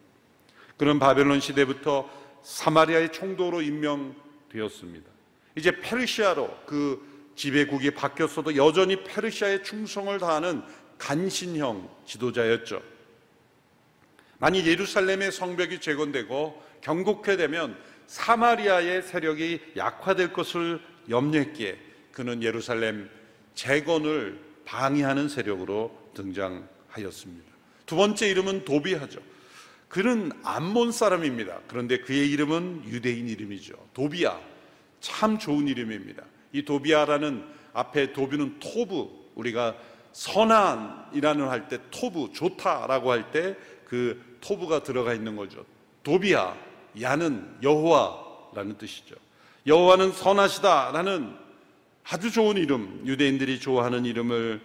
그런 0.77 0.99
바벨론 0.99 1.41
시대부터 1.41 2.09
사마리아의 2.43 3.13
총독으로 3.13 3.63
임명되었습니다. 3.63 5.11
이제 5.57 5.81
페르시아로 5.81 6.57
그 6.67 7.18
지배국이 7.39 7.93
바뀌었어도 7.93 8.57
여전히 8.57 9.05
페르시아에 9.05 9.63
충성을 9.63 10.19
다하는 10.19 10.61
간신형 10.99 11.89
지도자였죠. 12.05 12.83
만일 14.39 14.67
예루살렘의 14.67 15.31
성벽이 15.31 15.81
재건되고 15.81 16.61
경국화되면 16.81 17.79
사마리아의 18.09 19.03
세력이 19.03 19.61
약화될 19.77 20.33
것을 20.33 20.81
염려했기에 21.09 21.79
그는 22.11 22.43
예루살렘 22.43 23.09
재건을 23.55 24.41
방해하는 24.65 25.29
세력으로 25.29 25.97
등장하였습니다. 26.15 27.53
두 27.87 27.95
번째 27.95 28.29
이름은 28.29 28.65
도비하죠. 28.65 29.21
그는 29.89 30.33
암몬 30.43 30.91
사람입니다. 30.91 31.61
그런데 31.69 31.99
그의 31.99 32.31
이름은 32.33 32.83
유대인 32.87 33.29
이름이죠. 33.29 33.75
도비아. 33.95 34.39
참 35.01 35.39
좋은 35.39 35.69
이름입니다. 35.69 36.25
이 36.53 36.65
도비아라는 36.65 37.45
앞에 37.73 38.13
도비는 38.13 38.59
토부, 38.61 39.11
우리가 39.35 39.77
선한이라는 40.13 41.49
할 41.49 41.69
때 41.69 41.79
토부, 41.91 42.33
좋다라고 42.33 43.11
할 43.13 43.31
때 43.31 43.57
그 43.85 44.37
토부가 44.41 44.83
들어가 44.83 45.15
있는 45.15 45.35
거죠. 45.35 45.65
도비아, 46.03 46.55
야는 47.01 47.57
여호와라는 47.63 48.77
뜻이죠. 48.77 49.15
여호와는 49.67 50.13
선하시다라는 50.13 51.35
아주 52.05 52.31
좋은 52.31 52.57
이름, 52.59 53.03
유대인들이 53.07 53.61
좋아하는 53.61 54.05
이름을 54.05 54.61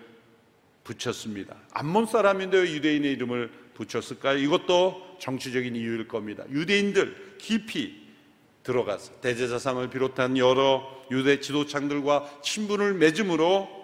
붙였습니다. 0.84 1.56
암몬 1.72 2.08
사람인데 2.08 2.58
유대인의 2.74 3.14
이름을 3.14 3.50
붙였을까요? 3.76 4.38
이것도 4.40 5.18
정치적인 5.20 5.76
이유일 5.76 6.08
겁니다. 6.10 6.44
유대인들 6.50 7.36
깊이 7.38 8.03
들어가서 8.64 9.20
대제사상을 9.20 9.90
비롯한 9.90 10.38
여러 10.38 10.84
유대 11.12 11.40
지도창들과 11.40 12.40
친분을 12.42 12.96
맺음으로 12.96 13.84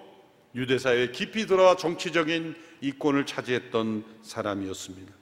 유대사회에 0.56 1.12
깊이 1.12 1.46
들어와 1.46 1.76
정치적인 1.76 2.56
이권을 2.82 3.26
차지했던 3.26 4.06
사람이었습니다. 4.24 5.14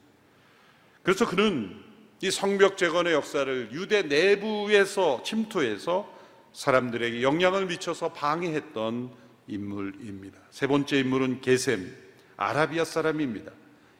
그래서 1.02 1.28
그는 1.28 1.76
이 2.20 2.30
성벽 2.30 2.76
재건의 2.76 3.12
역사를 3.12 3.68
유대 3.72 4.02
내부에서 4.02 5.22
침투해서 5.22 6.12
사람들에게 6.52 7.22
영향을 7.22 7.66
미쳐서 7.66 8.12
방해했던 8.12 9.10
인물입니다. 9.46 10.38
세 10.50 10.66
번째 10.66 10.98
인물은 10.98 11.40
게셈, 11.40 11.94
아라비아 12.36 12.84
사람입니다. 12.84 13.52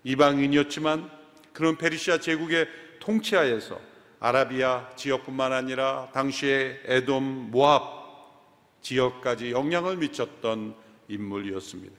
이방인이었지만 0.04 1.10
그런 1.52 1.76
페르시아 1.76 2.18
제국의 2.18 2.68
통치하에서 3.00 3.80
아라비아 4.20 4.94
지역뿐만 4.96 5.52
아니라 5.52 6.10
당시의 6.12 6.82
에돔, 6.84 7.50
모압 7.50 7.98
지역까지 8.82 9.52
영향을 9.52 9.96
미쳤던 9.96 10.74
인물이었습니다. 11.08 11.94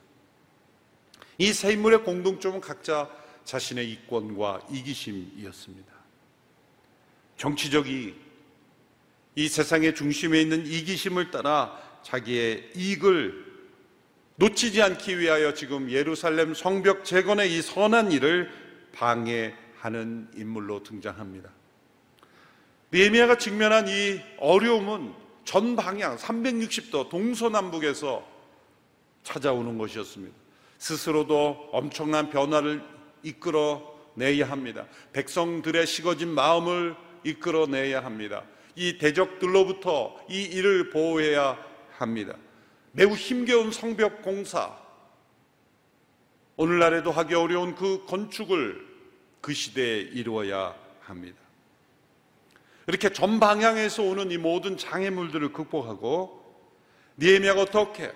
이 1.40 1.54
세 1.54 1.72
인물의 1.72 2.04
공동점은 2.04 2.60
각자 2.60 3.10
자신의 3.46 3.90
이권과 3.92 4.68
이기심이었습니다. 4.72 5.92
정치적이 7.38 8.16
이 9.36 9.48
세상의 9.48 9.96
중심에 9.96 10.42
있는 10.42 10.66
이기심을 10.66 11.32
따라 11.32 11.80
자기의 12.04 12.72
이익을 12.76 13.48
놓치지 14.36 14.82
않기 14.82 15.20
위하여 15.20 15.54
지금 15.54 15.90
예루살렘 15.90 16.54
성벽 16.54 17.06
재건의 17.06 17.56
이 17.56 17.62
선한 17.62 18.12
일을 18.12 18.52
방해하는 18.94 20.30
인물로 20.36 20.84
등장합니다. 20.84 21.50
니에미아가 22.92 23.38
직면한 23.38 23.88
이 23.88 24.20
어려움은 24.40 25.14
전 25.46 25.76
방향 25.76 26.18
360도 26.18 27.10
동서남북에서 27.10 28.28
찾아오는 29.24 29.78
것이었습니다. 29.78 30.36
스스로도 30.80 31.70
엄청난 31.72 32.30
변화를 32.30 32.84
이끌어 33.22 33.96
내야 34.16 34.50
합니다. 34.50 34.88
백성들의 35.14 35.86
식어진 35.86 36.30
마음을 36.30 36.96
이끌어 37.24 37.68
내야 37.68 38.04
합니다. 38.04 38.44
이 38.76 38.98
대적들로부터 38.98 40.18
이 40.30 40.42
일을 40.42 40.90
보호해야 40.90 41.58
합니다. 41.98 42.36
매우 42.92 43.14
힘겨운 43.14 43.72
성벽 43.72 44.24
공사, 44.24 44.76
오늘날에도 46.56 47.12
하기 47.12 47.36
어려운 47.36 47.76
그 47.76 48.04
건축을 48.06 48.88
그 49.42 49.54
시대에 49.54 50.00
이루어야 50.02 50.76
합니다. 51.02 51.49
이렇게 52.90 53.14
전 53.14 53.40
방향에서 53.40 54.02
오는 54.02 54.32
이 54.32 54.40
모든 54.40 54.76
장애물들을 54.76 55.54
극복하고 55.54 56.44
니에미아가 57.20 57.62
어떻게 57.62 58.12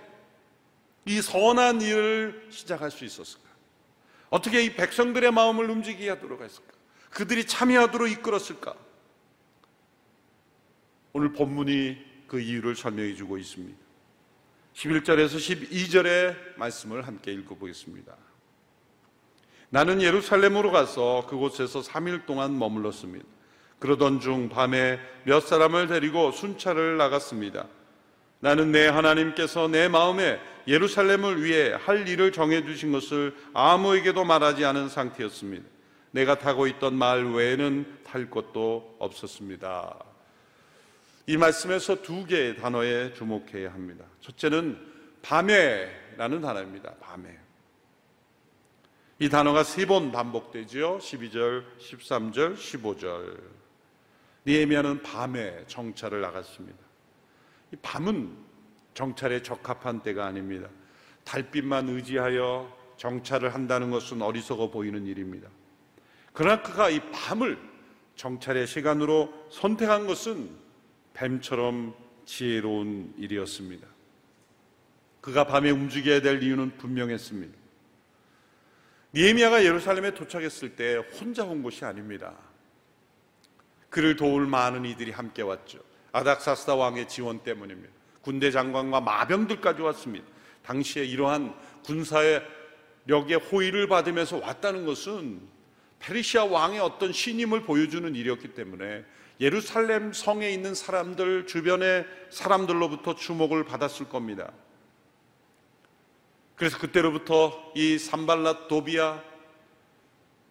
이 1.06 1.22
선한 1.22 1.82
일을 1.82 2.48
시작할 2.50 2.89
수 2.89 3.06
있었을까? 3.06 3.48
어떻게 4.32 4.63
이 4.63 4.74
백성들의 4.74 5.32
마음을 5.32 5.70
움직이게 5.70 6.10
하도록 6.10 6.42
했을까? 6.42 6.74
그들이 7.12 7.46
참여하도록 7.46 8.10
이끌었을까? 8.10 8.74
오늘 11.12 11.34
본문이 11.34 12.25
그 12.25 12.39
이유를 12.39 12.75
설명해 12.75 13.13
주고 13.13 13.38
있습니다. 13.38 13.77
11절에서 14.74 15.36
12절의 15.70 16.58
말씀을 16.58 17.06
함께 17.06 17.32
읽어보겠습니다. 17.32 18.18
나는 19.70 20.01
예루살렘으로 20.01 20.72
가서 20.72 21.27
그곳에서 21.30 21.82
3일 21.82 22.25
동안 22.25 22.58
머물렀습니다. 22.58 23.33
그러던 23.84 24.22
중 24.22 24.48
밤에 24.48 24.98
몇 25.25 25.42
사람을 25.42 25.88
데리고 25.88 26.32
순찰을 26.32 26.96
나갔습니다. 26.96 27.68
나는 28.40 28.72
내 28.72 28.88
하나님께서 28.88 29.68
내 29.68 29.90
마음에 29.90 30.40
예루살렘을 30.70 31.44
위해 31.44 31.74
할 31.74 32.07
일을 32.07 32.31
정해 32.31 32.64
주신 32.64 32.94
것을 32.94 33.36
아무에게도 33.53 34.24
말하지 34.24 34.64
않은 34.64 34.88
상태였습니다. 34.88 35.66
내가 36.12 36.40
타고 36.40 36.66
있던 36.68 36.96
말 36.96 37.25
외에는 37.25 38.03
탈 38.05 38.29
것도 38.29 38.96
없었습니다. 39.00 40.00
이 41.27 41.36
말씀에서 41.36 42.01
두 42.01 42.25
개의 42.25 42.55
단어에 42.55 43.14
주목해야 43.14 43.74
합니다. 43.74 44.05
첫째는 44.22 44.79
밤에라는 45.24 46.40
단어입니다. 46.40 46.94
밤에. 47.01 47.38
이 49.20 49.27
단어가 49.27 49.66
세 49.66 49.86
번 49.86 50.14
반복되지요. 50.14 51.00
12절, 51.00 51.66
13절, 51.79 52.55
15절. 52.55 53.63
니에미아는 54.46 55.03
밤에 55.03 55.66
정찰을 55.68 56.22
나갔습니다. 56.22 56.77
이 57.72 57.77
밤은 57.82 58.36
정찰에 58.94 59.42
적합한 59.42 60.03
때가 60.03 60.25
아닙니다. 60.25 60.70
달빛만 61.24 61.90
의지하여 61.90 62.72
정찰을 62.98 63.53
한다는 63.53 63.90
것은 63.90 64.22
어리석어 64.22 64.70
보이는 64.70 65.06
일입니다. 65.06 65.50
그러나 66.34 66.62
그가 66.62 66.90
이 66.90 67.00
밤을 67.12 67.58
정찰의 68.16 68.68
시간으로 68.68 69.48
선택한 69.50 70.08
것은 70.08 70.50
뱀처럼 71.14 71.96
지혜로운 72.25 73.14
일이었습니다. 73.18 73.88
그가 75.22 75.46
밤에 75.46 75.72
움직여야 75.72 76.22
될 76.22 76.44
이유는 76.44 76.77
분명했습니다. 76.77 77.58
니에미아가 79.16 79.64
예루살렘에 79.64 80.14
도착했을 80.14 80.75
때 80.75 80.96
혼자 80.96 81.44
온 81.46 81.64
것이 81.64 81.86
아닙니다. 81.86 82.34
그를 83.94 84.16
도울 84.16 84.48
많은 84.48 84.86
이들이 84.86 85.12
함께 85.12 85.44
왔죠. 85.44 85.77
아닥사스다 86.14 86.74
왕의 86.74 87.08
지원 87.08 87.44
때문입니다. 87.44 87.94
군대 88.22 88.50
장관과 88.50 89.01
마병들까지 89.01 89.84
왔습니다. 89.84 90.25
당시에 90.64 91.06
이러한 91.06 91.53
군사의 91.86 92.44
력의 93.06 93.38
호의를 93.38 93.88
받으면서 93.88 94.38
왔다는 94.38 94.88
것은 94.88 95.42
페르시아 96.00 96.46
왕의 96.46 96.79
어떤 96.79 97.14
신임을 97.14 97.62
보여주는 97.62 98.16
일이었기 98.16 98.56
때문에 98.56 99.06
예루살렘 99.40 100.12
성에 100.12 100.50
있는 100.50 100.74
사람들 100.74 101.46
주변의 101.46 102.08
사람들로부터 102.32 103.14
주목을 103.14 103.64
받았을 103.64 104.10
겁니다. 104.10 104.51
그래서 106.56 106.79
그때로부터 106.79 107.72
이 107.75 107.98
산발랏 107.98 108.68
도비아 108.68 109.22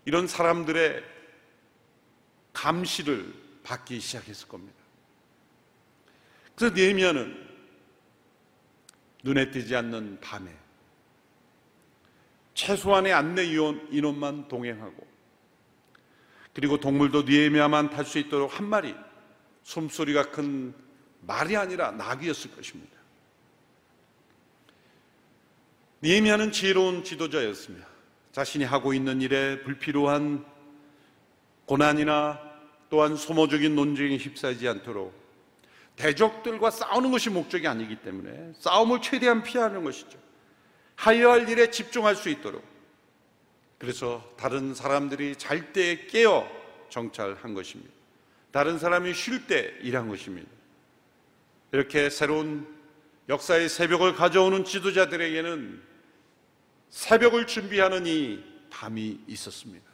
이런 0.04 0.28
사람들의 0.28 1.02
감시를 2.52 3.34
받기 3.62 4.00
시작했을 4.00 4.48
겁니다. 4.48 4.78
그래서 6.54 6.74
네미아는 6.74 7.48
눈에 9.24 9.50
띄지 9.50 9.74
않는 9.76 10.20
밤에 10.20 10.54
최소한의 12.54 13.12
안내 13.12 13.44
인원만 13.44 14.48
동행하고 14.48 15.12
그리고 16.52 16.78
동물도 16.78 17.22
니에미아만 17.22 17.90
탈 17.90 18.04
수 18.04 18.18
있도록 18.18 18.58
한 18.58 18.66
마리 18.66 18.94
숨소리가 19.62 20.30
큰 20.30 20.74
말이 21.22 21.56
아니라 21.56 21.92
낙이었을 21.92 22.54
것입니다. 22.54 22.92
니에미아는 26.02 26.52
지혜로운 26.52 27.04
지도자였습니다. 27.04 27.86
자신이 28.32 28.64
하고 28.64 28.92
있는 28.92 29.22
일에 29.22 29.62
불필요한 29.62 30.44
고난이나 31.66 32.40
또한 32.90 33.16
소모적인 33.16 33.74
논쟁에 33.74 34.16
휩싸이지 34.16 34.68
않도록 34.68 35.14
대적들과 35.96 36.70
싸우는 36.70 37.10
것이 37.10 37.30
목적이 37.30 37.68
아니기 37.68 37.96
때문에 37.96 38.52
싸움을 38.58 39.00
최대한 39.00 39.42
피하는 39.42 39.84
것이죠. 39.84 40.18
하여야 40.96 41.32
할 41.32 41.48
일에 41.48 41.70
집중할 41.70 42.16
수 42.16 42.28
있도록 42.28 42.62
그래서 43.78 44.22
다른 44.36 44.74
사람들이 44.74 45.36
잘 45.36 45.72
때 45.72 46.06
깨어 46.06 46.48
정찰한 46.88 47.54
것입니다. 47.54 47.92
다른 48.50 48.78
사람이 48.78 49.14
쉴 49.14 49.46
때 49.46 49.74
일한 49.80 50.08
것입니다. 50.08 50.48
이렇게 51.72 52.10
새로운 52.10 52.66
역사의 53.28 53.68
새벽을 53.68 54.14
가져오는 54.14 54.64
지도자들에게는 54.64 55.82
새벽을 56.90 57.46
준비하는 57.46 58.06
이 58.06 58.44
밤이 58.70 59.20
있었습니다. 59.26 59.91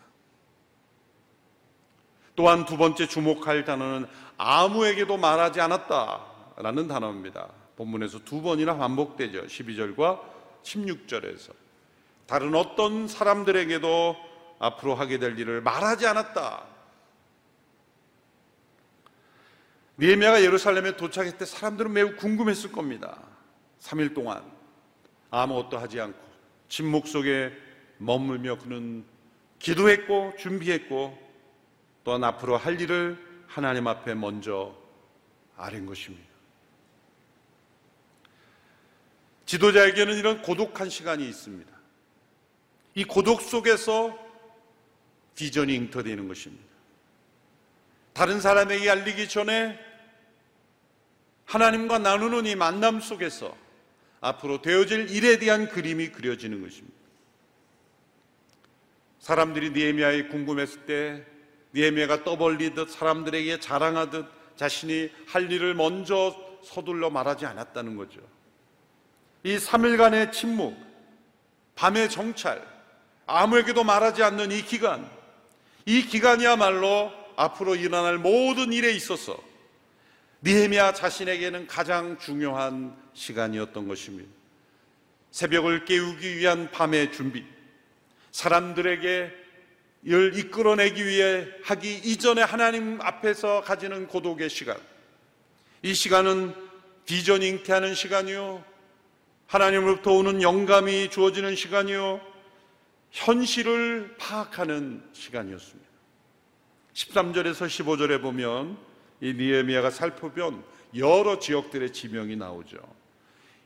또한 2.38 2.64
두 2.64 2.76
번째 2.76 3.08
주목할 3.08 3.64
단어는 3.64 4.06
아무에게도 4.36 5.16
말하지 5.16 5.60
않았다라는 5.60 6.86
단어입니다. 6.86 7.48
본문에서 7.74 8.20
두 8.20 8.42
번이나 8.42 8.76
반복되죠. 8.76 9.46
12절과 9.46 10.20
16절에서. 10.62 11.52
다른 12.28 12.54
어떤 12.54 13.08
사람들에게도 13.08 14.16
앞으로 14.60 14.94
하게 14.94 15.18
될 15.18 15.36
일을 15.36 15.62
말하지 15.62 16.06
않았다. 16.06 16.62
니에미아가 19.98 20.40
예루살렘에 20.40 20.96
도착했을 20.96 21.38
때 21.38 21.44
사람들은 21.44 21.92
매우 21.92 22.14
궁금했을 22.14 22.70
겁니다. 22.70 23.20
3일 23.80 24.14
동안 24.14 24.44
아무것도 25.32 25.76
하지 25.76 26.00
않고 26.00 26.20
침묵 26.68 27.08
속에 27.08 27.50
머물며 27.96 28.58
그는 28.58 29.04
기도했고 29.58 30.34
준비했고 30.38 31.27
또한 32.04 32.24
앞으로 32.24 32.56
할 32.56 32.80
일을 32.80 33.18
하나님 33.46 33.86
앞에 33.86 34.14
먼저 34.14 34.76
아는 35.56 35.86
것입니다. 35.86 36.28
지도자에게는 39.46 40.16
이런 40.16 40.42
고독한 40.42 40.90
시간이 40.90 41.26
있습니다. 41.28 41.70
이 42.94 43.04
고독 43.04 43.40
속에서 43.40 44.18
비전이 45.34 45.74
잉터되는 45.74 46.28
것입니다. 46.28 46.64
다른 48.12 48.40
사람에게 48.40 48.90
알리기 48.90 49.28
전에 49.28 49.78
하나님과 51.44 51.98
나누는 51.98 52.46
이 52.46 52.56
만남 52.56 53.00
속에서 53.00 53.56
앞으로 54.20 54.60
되어질 54.60 55.10
일에 55.10 55.38
대한 55.38 55.68
그림이 55.68 56.08
그려지는 56.10 56.60
것입니다. 56.60 56.98
사람들이 59.20 59.70
니에미아에 59.70 60.24
궁금했을 60.24 60.84
때 60.84 61.24
니에미아가 61.74 62.24
떠벌리듯 62.24 62.90
사람들에게 62.90 63.60
자랑하듯 63.60 64.26
자신이 64.56 65.10
할 65.26 65.50
일을 65.50 65.74
먼저 65.74 66.34
서둘러 66.64 67.10
말하지 67.10 67.46
않았다는 67.46 67.96
거죠. 67.96 68.20
이 69.44 69.56
3일간의 69.56 70.32
침묵, 70.32 70.76
밤의 71.74 72.10
정찰, 72.10 72.66
아무에게도 73.26 73.84
말하지 73.84 74.22
않는 74.22 74.50
이 74.50 74.62
기간, 74.62 75.08
이 75.86 76.02
기간이야말로 76.02 77.12
앞으로 77.36 77.76
일어날 77.76 78.18
모든 78.18 78.72
일에 78.72 78.90
있어서 78.92 79.38
니헤미야 80.42 80.92
자신에게는 80.94 81.66
가장 81.66 82.18
중요한 82.18 82.96
시간이었던 83.12 83.86
것입니다. 83.86 84.28
새벽을 85.30 85.84
깨우기 85.84 86.38
위한 86.38 86.70
밤의 86.70 87.12
준비, 87.12 87.44
사람들에게 88.32 89.32
을 90.06 90.38
이끌어내기 90.38 91.04
위해 91.04 91.46
하기 91.64 91.92
이전에 91.92 92.42
하나님 92.42 93.00
앞에서 93.00 93.62
가지는 93.62 94.06
고독의 94.06 94.48
시간. 94.48 94.76
이 95.82 95.92
시간은 95.92 96.54
비전 97.04 97.42
잉태하는 97.42 97.94
시간이요. 97.94 98.64
하나님으로부터 99.46 100.12
오는 100.12 100.40
영감이 100.40 101.10
주어지는 101.10 101.56
시간이요. 101.56 102.20
현실을 103.10 104.14
파악하는 104.18 105.02
시간이었습니다. 105.12 105.88
13절에서 106.92 107.66
15절에 107.66 108.20
보면 108.20 108.78
이 109.20 109.32
니에미아가 109.32 109.90
살펴본 109.90 110.62
여러 110.96 111.38
지역들의 111.38 111.92
지명이 111.92 112.36
나오죠. 112.36 112.78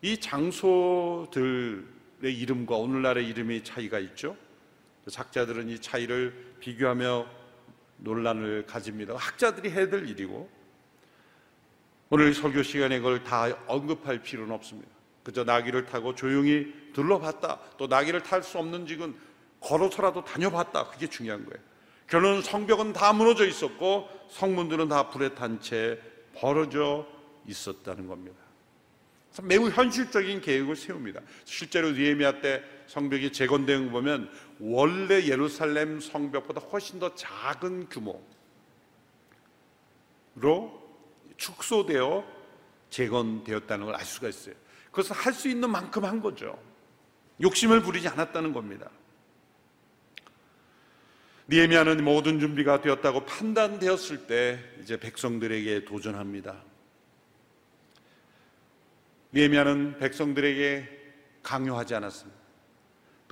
이 0.01 0.19
장소들의 0.19 1.85
이름과 2.23 2.77
오늘날의 2.77 3.27
이름이 3.29 3.65
차이가 3.65 3.99
있죠. 3.99 4.37
작자들은 5.11 5.69
이 5.69 5.81
차이를 5.81 6.55
비교하며 6.61 7.27
논란을 7.99 8.67
가집니다. 8.67 9.17
학자들이 9.17 9.71
해야 9.71 9.89
될 9.89 10.09
일이고 10.09 10.51
오늘 12.11 12.35
설교 12.35 12.63
시간에 12.63 12.99
그걸 12.99 13.25
다 13.25 13.47
언급할 13.67 14.23
필요는 14.23 14.55
없습니다. 14.55 14.91
그저 15.23 15.45
나귀를 15.45 15.87
타고 15.87 16.15
조용히 16.15 16.73
둘러봤다. 16.93 17.61
또 17.79 17.87
나귀를 17.87 18.23
탈 18.23 18.43
수 18.43 18.59
없는 18.59 18.87
직은 18.87 19.15
걸어서라도 19.61 20.25
다녀봤다. 20.25 20.89
그게 20.91 21.07
중요한 21.07 21.45
거예요. 21.45 21.63
결론은 22.09 22.43
성벽은 22.43 22.93
다 22.93 23.13
무너져 23.13 23.47
있었고 23.47 24.09
성문들은 24.29 24.89
다 24.89 25.09
불에 25.09 25.35
탄 25.35 25.61
채 25.61 25.99
벌어져 26.35 27.07
있었다는 27.47 28.07
겁니다. 28.07 28.37
매우 29.43 29.71
현실적인 29.71 30.43
계획을 30.43 30.77
세웁니다. 30.77 31.21
실제로 31.45 31.93
니에미아 31.93 32.41
때 32.41 32.63
성벽이 32.87 33.33
재건된 33.33 33.87
거 33.87 33.93
보면 33.93 34.31
원래 34.65 35.27
예루살렘 35.27 35.99
성벽보다 35.99 36.61
훨씬 36.61 37.01
더 37.01 37.13
작은 37.17 37.89
규모로 37.89 38.23
축소되어 41.37 42.25
재건되었다는 42.89 43.87
걸 43.87 43.97
알 43.97 44.05
수가 44.05 44.29
있어요. 44.29 44.55
그것을 44.93 45.17
할수 45.17 45.49
있는 45.49 45.69
만큼 45.69 46.05
한 46.05 46.21
거죠. 46.21 46.57
욕심을 47.41 47.83
부리지 47.83 48.07
않았다는 48.07 48.53
겁니다. 48.53 48.89
니에미아는 51.49 52.05
모든 52.05 52.39
준비가 52.39 52.81
되었다고 52.81 53.27
판단되었을 53.27 54.29
때 54.29 54.61
이제 54.81 54.97
백성들에게 54.97 55.87
도전합니다. 55.87 56.63
니에미아는 59.35 59.99
백성들에게 59.99 61.01
강요하지 61.43 61.97
않았습니다. 61.97 62.42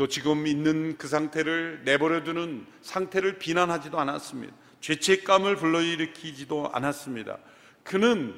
또 0.00 0.08
지금 0.08 0.46
있는 0.46 0.96
그 0.96 1.08
상태를 1.08 1.82
내버려두는 1.84 2.66
상태를 2.80 3.38
비난하지도 3.38 4.00
않았습니다. 4.00 4.54
죄책감을 4.80 5.56
불러일으키지도 5.56 6.70
않았습니다. 6.72 7.36
그는 7.82 8.34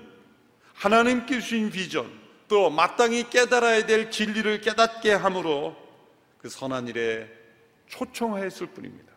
하나님께 0.75 1.39
주신 1.39 1.71
비전, 1.71 2.11
또 2.49 2.69
마땅히 2.69 3.31
깨달아야 3.31 3.87
될 3.87 4.11
진리를 4.11 4.61
깨닫게 4.61 5.13
함으로 5.13 5.77
그 6.39 6.49
선한 6.49 6.89
일에 6.89 7.31
초청하였을 7.87 8.67
뿐입니다. 8.67 9.13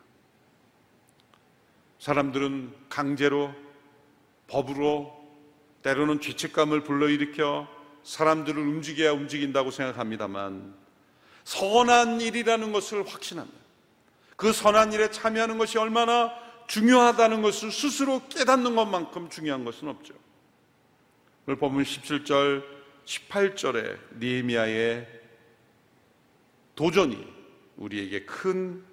사람들은 1.98 2.72
강제로 2.88 3.52
법으로 4.46 5.12
때로는 5.82 6.20
죄책감을 6.20 6.84
불러일으켜 6.84 7.66
사람들을 8.04 8.56
움직여야 8.56 9.10
움직인다고 9.10 9.72
생각합니다만 9.72 10.85
선한 11.46 12.20
일이라는 12.20 12.72
것을 12.72 13.06
확신합니다. 13.06 13.56
그 14.34 14.52
선한 14.52 14.92
일에 14.92 15.12
참여하는 15.12 15.58
것이 15.58 15.78
얼마나 15.78 16.32
중요하다는 16.66 17.40
것을 17.40 17.70
스스로 17.70 18.20
깨닫는 18.28 18.74
것만큼 18.74 19.30
중요한 19.30 19.64
것은 19.64 19.86
없죠. 19.86 20.12
오늘 21.46 21.56
보면 21.56 21.84
17절, 21.84 22.64
18절에 23.04 23.96
니에미아의 24.18 25.06
도전이 26.74 27.24
우리에게 27.76 28.24
큰 28.24 28.84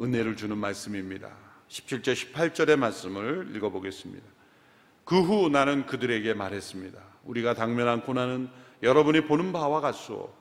은혜를 0.00 0.36
주는 0.36 0.56
말씀입니다. 0.56 1.36
17절, 1.68 2.14
18절의 2.14 2.76
말씀을 2.76 3.50
읽어보겠습니다. 3.56 4.24
그 5.04 5.20
후 5.20 5.48
나는 5.48 5.86
그들에게 5.86 6.34
말했습니다. 6.34 7.00
우리가 7.24 7.54
당면한 7.54 8.02
고난은 8.02 8.48
여러분이 8.84 9.22
보는 9.22 9.52
바와 9.52 9.80
같소. 9.80 10.39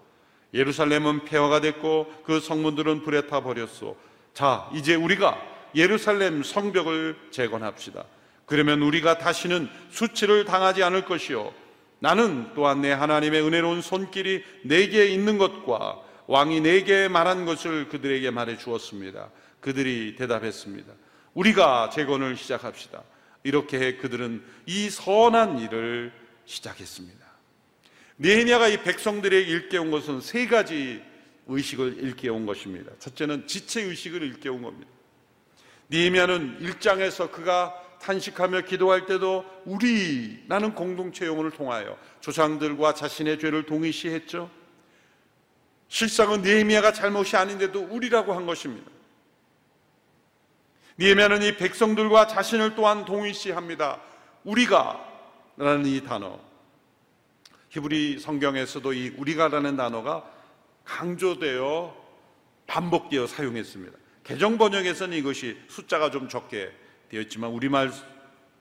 예루살렘은 0.53 1.25
폐허가 1.25 1.61
됐고 1.61 2.11
그 2.23 2.39
성문들은 2.39 3.03
불에 3.03 3.27
타 3.27 3.41
버렸소. 3.41 3.95
자, 4.33 4.69
이제 4.73 4.95
우리가 4.95 5.41
예루살렘 5.75 6.43
성벽을 6.43 7.15
재건합시다. 7.31 8.05
그러면 8.45 8.81
우리가 8.81 9.19
다시는 9.19 9.69
수치를 9.91 10.45
당하지 10.45 10.83
않을 10.83 11.05
것이요. 11.05 11.53
나는 11.99 12.51
또한 12.55 12.81
내 12.81 12.91
하나님의 12.91 13.43
은혜로운 13.43 13.81
손길이 13.81 14.43
내게 14.63 15.07
있는 15.07 15.37
것과 15.37 15.99
왕이 16.27 16.61
내게 16.61 17.07
말한 17.07 17.45
것을 17.45 17.89
그들에게 17.89 18.31
말해 18.31 18.57
주었습니다. 18.57 19.29
그들이 19.59 20.15
대답했습니다. 20.15 20.93
우리가 21.33 21.89
재건을 21.89 22.37
시작합시다. 22.37 23.03
이렇게 23.43 23.79
해 23.79 23.97
그들은 23.97 24.43
이 24.65 24.89
선한 24.89 25.59
일을 25.59 26.11
시작했습니다. 26.45 27.28
네헤미야가 28.19 28.67
이 28.67 28.83
백성들에게 28.83 29.49
일깨운 29.49 29.91
것은 29.91 30.21
세 30.21 30.45
가지 30.45 31.01
의식을 31.47 31.97
일깨운 31.99 32.45
것입니다. 32.45 32.91
첫째는 32.99 33.47
지체 33.47 33.81
의식을 33.81 34.21
일깨운 34.21 34.61
겁니다. 34.61 34.91
네헤미야는 35.87 36.59
1장에서 36.59 37.31
그가 37.31 37.73
탄식하며 38.01 38.61
기도할 38.61 39.05
때도 39.05 39.45
우리라는 39.65 40.75
공동체 40.75 41.25
용어를 41.25 41.51
통하여 41.51 41.97
조상들과 42.21 42.93
자신의 42.93 43.39
죄를 43.39 43.65
동의시했죠. 43.65 44.49
실상은 45.87 46.41
네헤미야가 46.41 46.93
잘못이 46.93 47.35
아닌데도 47.35 47.87
우리라고 47.89 48.33
한 48.33 48.45
것입니다. 48.45 48.89
니에미아는 50.99 51.41
이 51.43 51.55
백성들과 51.55 52.27
자신을 52.27 52.75
또한 52.75 53.05
동일시합니다. 53.05 54.01
우리가 54.43 54.99
라는 55.55 55.85
이 55.85 56.03
단어. 56.03 56.48
히브리 57.69 58.19
성경에서도 58.19 58.93
이 58.93 59.09
우리가라는 59.09 59.77
단어가 59.77 60.29
강조되어 60.85 61.95
반복되어 62.67 63.27
사용했습니다. 63.27 63.97
개정 64.23 64.57
번역에서는 64.57 65.17
이것이 65.17 65.57
숫자가 65.67 66.11
좀 66.11 66.27
적게 66.27 66.71
되어 67.09 67.21
있지만 67.21 67.51
우리말 67.51 67.91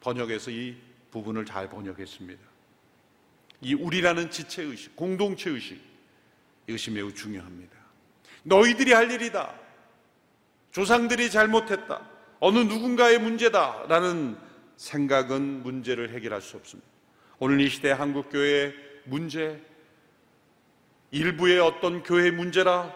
번역에서 0.00 0.50
이 0.50 0.76
부분을 1.10 1.44
잘 1.44 1.68
번역했습니다. 1.68 2.40
이 3.62 3.74
우리라는 3.74 4.30
지체 4.30 4.62
의식, 4.62 4.94
공동체 4.94 5.50
의식 5.50 5.80
이것이 6.66 6.90
매우 6.90 7.12
중요합니다. 7.12 7.76
너희들이 8.44 8.92
할 8.92 9.10
일이다. 9.10 9.54
조상들이 10.70 11.30
잘못했다. 11.30 12.08
어느 12.40 12.58
누군가의 12.58 13.18
문제다라는 13.18 14.38
생각은 14.76 15.62
문제를 15.62 16.14
해결할 16.14 16.40
수 16.40 16.56
없습니다. 16.56 16.88
오늘 17.38 17.60
이 17.60 17.68
시대 17.68 17.90
한국 17.90 18.30
교회의 18.30 18.87
문제, 19.08 19.60
일부의 21.10 21.58
어떤 21.60 22.02
교회 22.02 22.30
문제라 22.30 22.94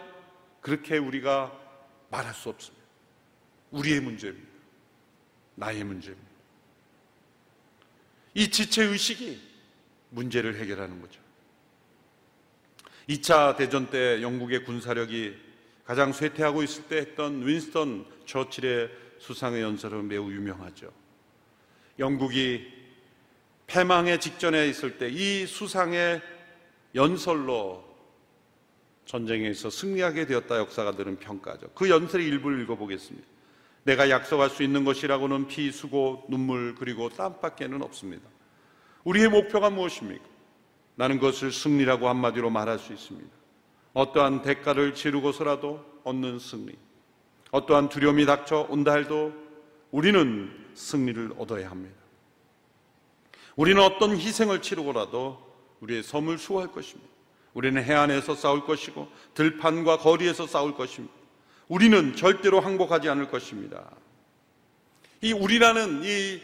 그렇게 0.61 0.97
우리가 0.97 1.51
말할 2.09 2.33
수 2.33 2.49
없습니다. 2.49 2.85
우리의 3.71 3.99
문제입니다. 4.01 4.47
나의 5.55 5.83
문제입니다. 5.83 6.29
이 8.35 8.49
지체 8.49 8.83
의식이 8.83 9.41
문제를 10.11 10.55
해결하는 10.59 11.01
거죠. 11.01 11.19
2차 13.09 13.57
대전 13.57 13.89
때 13.89 14.21
영국의 14.21 14.63
군사력이 14.63 15.35
가장 15.85 16.13
쇠퇴하고 16.13 16.63
있을 16.63 16.83
때 16.83 16.97
했던 16.97 17.45
윈스턴 17.45 18.05
처칠의 18.25 18.89
수상의 19.19 19.61
연설은 19.61 20.07
매우 20.07 20.31
유명하죠. 20.31 20.91
영국이 21.99 22.82
패망의 23.67 24.19
직전에 24.19 24.67
있을 24.67 24.97
때 24.97 25.09
이 25.09 25.45
수상의 25.45 26.21
연설로 26.95 27.83
전쟁에서 29.05 29.69
승리하게 29.69 30.25
되었다 30.27 30.57
역사가들은 30.59 31.17
평가죠. 31.17 31.67
그 31.73 31.89
연설의 31.89 32.25
일부를 32.27 32.61
읽어보겠습니다. 32.61 33.27
내가 33.83 34.09
약속할 34.09 34.49
수 34.49 34.63
있는 34.63 34.85
것이라고는 34.85 35.47
피, 35.47 35.71
수고, 35.71 36.23
눈물 36.29 36.75
그리고 36.75 37.09
땀밖에는 37.09 37.81
없습니다. 37.81 38.29
우리의 39.03 39.27
목표가 39.27 39.69
무엇입니까? 39.69 40.23
나는 40.95 41.19
그것을 41.19 41.51
승리라고 41.51 42.07
한마디로 42.07 42.49
말할 42.49 42.79
수 42.79 42.93
있습니다. 42.93 43.29
어떠한 43.93 44.41
대가를 44.43 44.95
치르고서라도 44.95 45.83
얻는 46.03 46.39
승리. 46.39 46.77
어떠한 47.51 47.89
두려움이 47.89 48.25
닥쳐 48.25 48.65
온다 48.69 48.95
해도 48.95 49.33
우리는 49.91 50.49
승리를 50.75 51.33
얻어야 51.37 51.69
합니다. 51.69 52.02
우리는 53.55 53.81
어떤 53.81 54.17
희생을 54.17 54.61
치르고라도 54.61 55.41
우리의 55.81 56.03
섬을 56.03 56.37
수호할 56.37 56.71
것입니다. 56.71 57.11
우리는 57.53 57.83
해안에서 57.83 58.35
싸울 58.35 58.65
것이고 58.65 59.11
들판과 59.35 59.97
거리에서 59.97 60.47
싸울 60.47 60.75
것입니다. 60.75 61.13
우리는 61.67 62.15
절대로 62.15 62.59
항복하지 62.59 63.09
않을 63.09 63.29
것입니다. 63.29 63.89
이 65.21 65.31
우리라는 65.33 66.03
이 66.03 66.41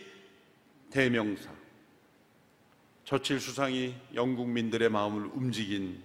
대명사 0.92 1.50
저칠 3.06 3.40
수상이 3.40 3.96
영국민들의 4.14 4.90
마음을 4.90 5.30
움직인 5.34 6.02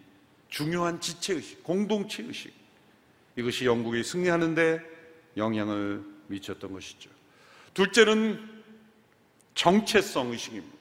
중요한 0.48 1.00
지체의식, 1.00 1.62
공동체의식 1.62 2.52
이것이 3.36 3.66
영국이 3.66 4.02
승리하는데 4.02 4.80
영향을 5.36 6.04
미쳤던 6.28 6.72
것이죠. 6.72 7.10
둘째는 7.74 8.62
정체성 9.54 10.30
의식입니다. 10.30 10.73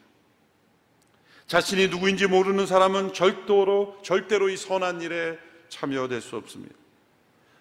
자신이 1.47 1.89
누구인지 1.89 2.27
모르는 2.27 2.65
사람은 2.65 3.13
절대로 3.13 3.97
절대로 4.01 4.49
이 4.49 4.57
선한 4.57 5.01
일에 5.01 5.37
참여될 5.69 6.21
수 6.21 6.35
없습니다. 6.37 6.73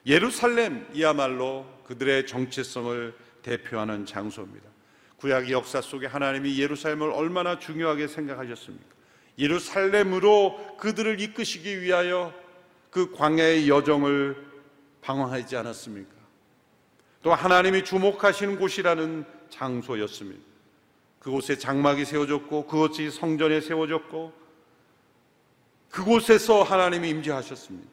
예루살렘이야말로 0.07 1.67
그들의 1.87 2.27
정체성을 2.27 3.15
대표하는 3.43 4.07
장소입니다. 4.07 4.69
구약의 5.17 5.53
역사 5.53 5.81
속에 5.81 6.07
하나님이 6.07 6.59
예루살렘을 6.59 7.11
얼마나 7.11 7.59
중요하게 7.59 8.09
생각하셨습니까? 8.09 8.87
예루살렘으로 9.39 10.77
그들을 10.79 11.21
이끄시기 11.21 11.81
위하여 11.81 12.35
그 12.91 13.13
광야의 13.13 13.69
여정을 13.69 14.37
방황하지 15.01 15.57
않았습니까? 15.57 16.11
또 17.23 17.33
하나님이 17.33 17.85
주목하시는 17.85 18.59
곳이라는 18.59 19.25
장소였습니다. 19.49 20.52
그곳에 21.23 21.57
장막이 21.57 22.05
세워졌고 22.05 22.67
그곳이 22.67 23.09
성전에 23.13 23.61
세워졌고 23.61 24.33
그곳에서 25.89 26.65
하나님이 26.65 27.11
임재하셨습니다. 27.11 27.89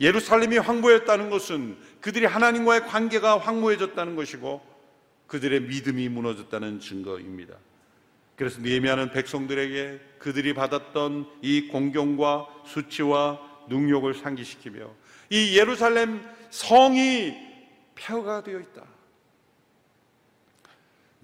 예루살렘이 0.00 0.56
황무했다는 0.56 1.28
것은 1.28 1.76
그들이 2.00 2.24
하나님과의 2.24 2.86
관계가 2.86 3.36
황무해졌다는 3.38 4.16
것이고 4.16 4.62
그들의 5.26 5.62
믿음이 5.62 6.08
무너졌다는 6.08 6.80
증거입니다. 6.80 7.56
그래서 8.36 8.62
니에미아는 8.62 9.10
백성들에게 9.10 10.00
그들이 10.18 10.54
받았던 10.54 11.26
이 11.42 11.68
공경과 11.68 12.46
수치와 12.64 13.38
능욕을 13.68 14.14
상기시키며 14.14 14.90
이 15.28 15.58
예루살렘 15.58 16.26
성이 16.48 17.36
폐허가 17.94 18.42
되어 18.42 18.60
있다. 18.60 18.95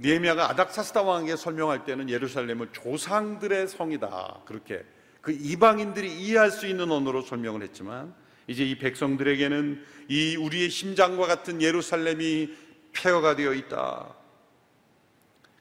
니에미아가 0.02 0.50
아닥사스다 0.50 1.02
왕에게 1.02 1.36
설명할 1.36 1.84
때는 1.84 2.10
예루살렘을 2.10 2.70
조상들의 2.72 3.68
성이다. 3.68 4.40
그렇게 4.44 4.84
그 5.20 5.30
이방인들이 5.30 6.12
이해할 6.12 6.50
수 6.50 6.66
있는 6.66 6.90
언어로 6.90 7.22
설명을 7.22 7.62
했지만 7.62 8.12
이제 8.48 8.64
이 8.64 8.76
백성들에게는 8.78 9.84
이 10.08 10.36
우리의 10.36 10.70
심장과 10.70 11.26
같은 11.26 11.62
예루살렘이 11.62 12.52
폐허가 12.92 13.36
되어 13.36 13.54
있다. 13.54 14.12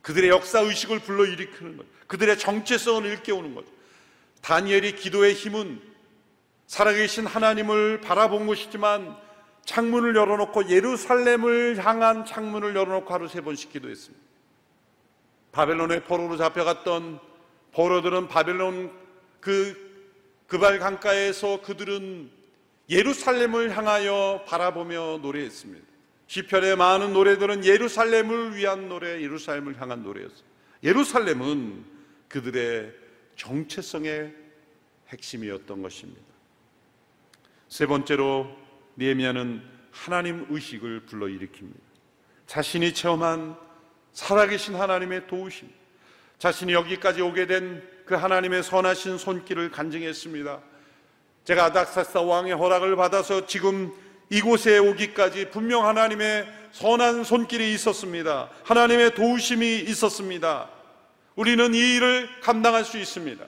그들의 0.01 0.31
역사 0.31 0.61
의식을 0.61 1.01
불러 1.01 1.25
일으키는 1.25 1.77
것, 1.77 1.85
그들의 2.07 2.39
정체성을 2.39 3.05
일깨우는 3.05 3.53
것. 3.53 3.63
다니엘이 4.41 4.95
기도의 4.95 5.35
힘은 5.35 5.79
살아계신 6.65 7.27
하나님을 7.27 8.01
바라본 8.01 8.47
것이지만 8.47 9.15
창문을 9.65 10.15
열어놓고 10.15 10.69
예루살렘을 10.69 11.85
향한 11.85 12.25
창문을 12.25 12.75
열어놓고 12.75 13.13
하루 13.13 13.27
세 13.27 13.41
번씩 13.41 13.71
기도했습니다. 13.71 14.30
바벨론의 15.51 16.05
포로로 16.05 16.37
잡혀갔던 16.37 17.19
포로들은 17.73 18.27
바벨론 18.27 18.91
그 19.39 19.91
그발 20.47 20.79
강가에서 20.79 21.61
그들은 21.61 22.29
예루살렘을 22.89 23.75
향하여 23.75 24.43
바라보며 24.47 25.19
노래했습니다. 25.21 25.85
시편의 26.27 26.75
많은 26.75 27.13
노래들은 27.13 27.65
예루살렘을 27.65 28.55
위한 28.55 28.89
노래, 28.89 29.21
예루살렘을 29.21 29.79
향한 29.81 30.03
노래였어요. 30.03 30.43
예루살렘은 30.83 31.85
그들의 32.27 32.93
정체성의 33.35 34.35
핵심이었던 35.09 35.81
것입니다. 35.81 36.21
세 37.67 37.85
번째로 37.85 38.49
니에미아는 38.97 39.61
하나님 39.91 40.45
의식을 40.49 41.05
불러일으킵니다. 41.05 41.79
자신이 42.47 42.93
체험한 42.93 43.57
살아계신 44.13 44.75
하나님의 44.75 45.27
도우심, 45.27 45.69
자신이 46.39 46.73
여기까지 46.73 47.21
오게 47.21 47.47
된 47.47 47.91
그 48.11 48.17
하나님의 48.17 48.61
선하신 48.61 49.17
손길을 49.17 49.71
간증했습니다. 49.71 50.59
제가 51.45 51.63
아닥사스다 51.63 52.23
왕의 52.23 52.51
허락을 52.51 52.97
받아서 52.97 53.45
지금 53.45 53.93
이곳에 54.29 54.79
오기까지 54.79 55.49
분명 55.49 55.87
하나님의 55.87 56.45
선한 56.73 57.23
손길이 57.23 57.73
있었습니다. 57.73 58.49
하나님의 58.65 59.15
도우심이 59.15 59.79
있었습니다. 59.87 60.69
우리는 61.37 61.73
이 61.73 61.95
일을 61.95 62.27
감당할 62.41 62.83
수 62.83 62.97
있습니다. 62.97 63.45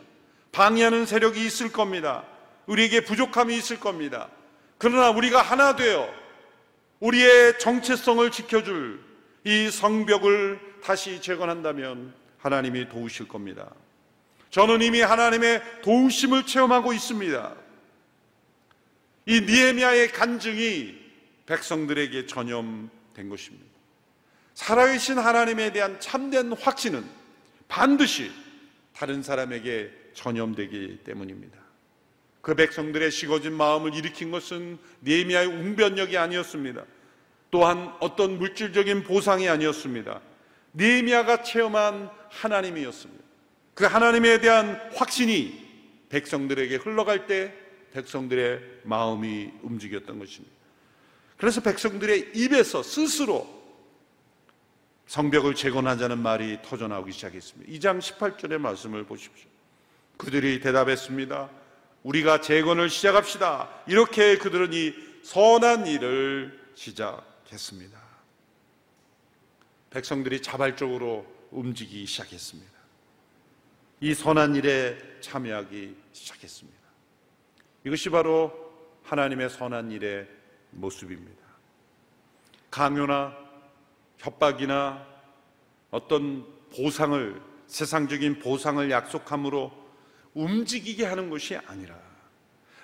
방해하는 0.53 1.05
세력이 1.05 1.45
있을 1.45 1.73
겁니다. 1.73 2.23
우리에게 2.65 3.01
부족함이 3.01 3.53
있을 3.57 3.81
겁니다. 3.81 4.29
그러나 4.77 5.09
우리가 5.09 5.41
하나 5.41 5.75
되어 5.75 6.09
우리의 7.01 7.59
정체성을 7.59 8.31
지켜줄 8.31 9.01
이 9.45 9.69
성벽을 9.69 10.59
다시 10.81 11.21
재건한다면 11.21 12.13
하나님이 12.37 12.89
도우실 12.89 13.27
겁니다. 13.27 13.73
저는 14.49 14.81
이미 14.81 15.01
하나님의 15.01 15.81
도우심을 15.81 16.45
체험하고 16.45 16.93
있습니다. 16.93 17.55
이 19.25 19.41
니에미아의 19.41 20.11
간증이 20.11 20.95
백성들에게 21.45 22.25
전염된 22.25 23.29
것입니다. 23.29 23.65
살아계신 24.53 25.17
하나님에 25.17 25.71
대한 25.71 25.99
참된 25.99 26.51
확신은 26.53 27.03
반드시 27.67 28.31
다른 28.93 29.23
사람에게 29.23 29.91
전염되기 30.13 30.99
때문입니다. 31.03 31.57
그 32.41 32.55
백성들의 32.55 33.09
식어진 33.09 33.53
마음을 33.53 33.95
일으킨 33.95 34.29
것은 34.29 34.77
니에미아의 35.01 35.47
웅변력이 35.47 36.17
아니었습니다. 36.17 36.83
또한 37.53 37.93
어떤 37.99 38.39
물질적인 38.39 39.03
보상이 39.03 39.47
아니었습니다. 39.47 40.21
니에미아가 40.73 41.43
체험한 41.43 42.09
하나님이었습니다. 42.29 43.23
그 43.75 43.85
하나님에 43.85 44.39
대한 44.41 44.81
확신이 44.95 45.63
백성들에게 46.09 46.77
흘러갈 46.77 47.27
때 47.27 47.53
백성들의 47.91 48.59
마음이 48.85 49.51
움직였던 49.61 50.17
것입니다. 50.17 50.51
그래서 51.37 51.61
백성들의 51.61 52.31
입에서 52.33 52.81
스스로 52.81 53.47
성벽을 55.05 55.53
재건하자는 55.53 56.17
말이 56.17 56.57
터져나오기 56.63 57.11
시작했습니다. 57.11 57.71
2장 57.71 57.99
18절의 57.99 58.57
말씀을 58.57 59.03
보십시오. 59.03 59.47
그들이 60.17 60.59
대답했습니다. 60.59 61.51
우리가 62.01 62.41
재건을 62.41 62.89
시작합시다. 62.89 63.69
이렇게 63.85 64.39
그들은 64.39 64.73
이 64.73 64.95
선한 65.21 65.85
일을 65.85 66.59
시작 66.73 67.32
했습니다. 67.53 67.99
백성들이 69.89 70.41
자발적으로 70.41 71.25
움직이기 71.51 72.05
시작했습니다. 72.05 72.73
이 74.01 74.13
선한 74.13 74.55
일에 74.55 74.97
참여하기 75.21 75.95
시작했습니다. 76.11 76.79
이것이 77.85 78.09
바로 78.09 78.51
하나님의 79.03 79.49
선한 79.49 79.91
일의 79.91 80.27
모습입니다. 80.71 81.43
강요나 82.71 83.37
협박이나 84.17 85.05
어떤 85.91 86.45
보상을, 86.75 87.39
세상적인 87.67 88.39
보상을 88.39 88.89
약속함으로 88.89 89.71
움직이게 90.33 91.05
하는 91.05 91.29
것이 91.29 91.55
아니라 91.55 91.95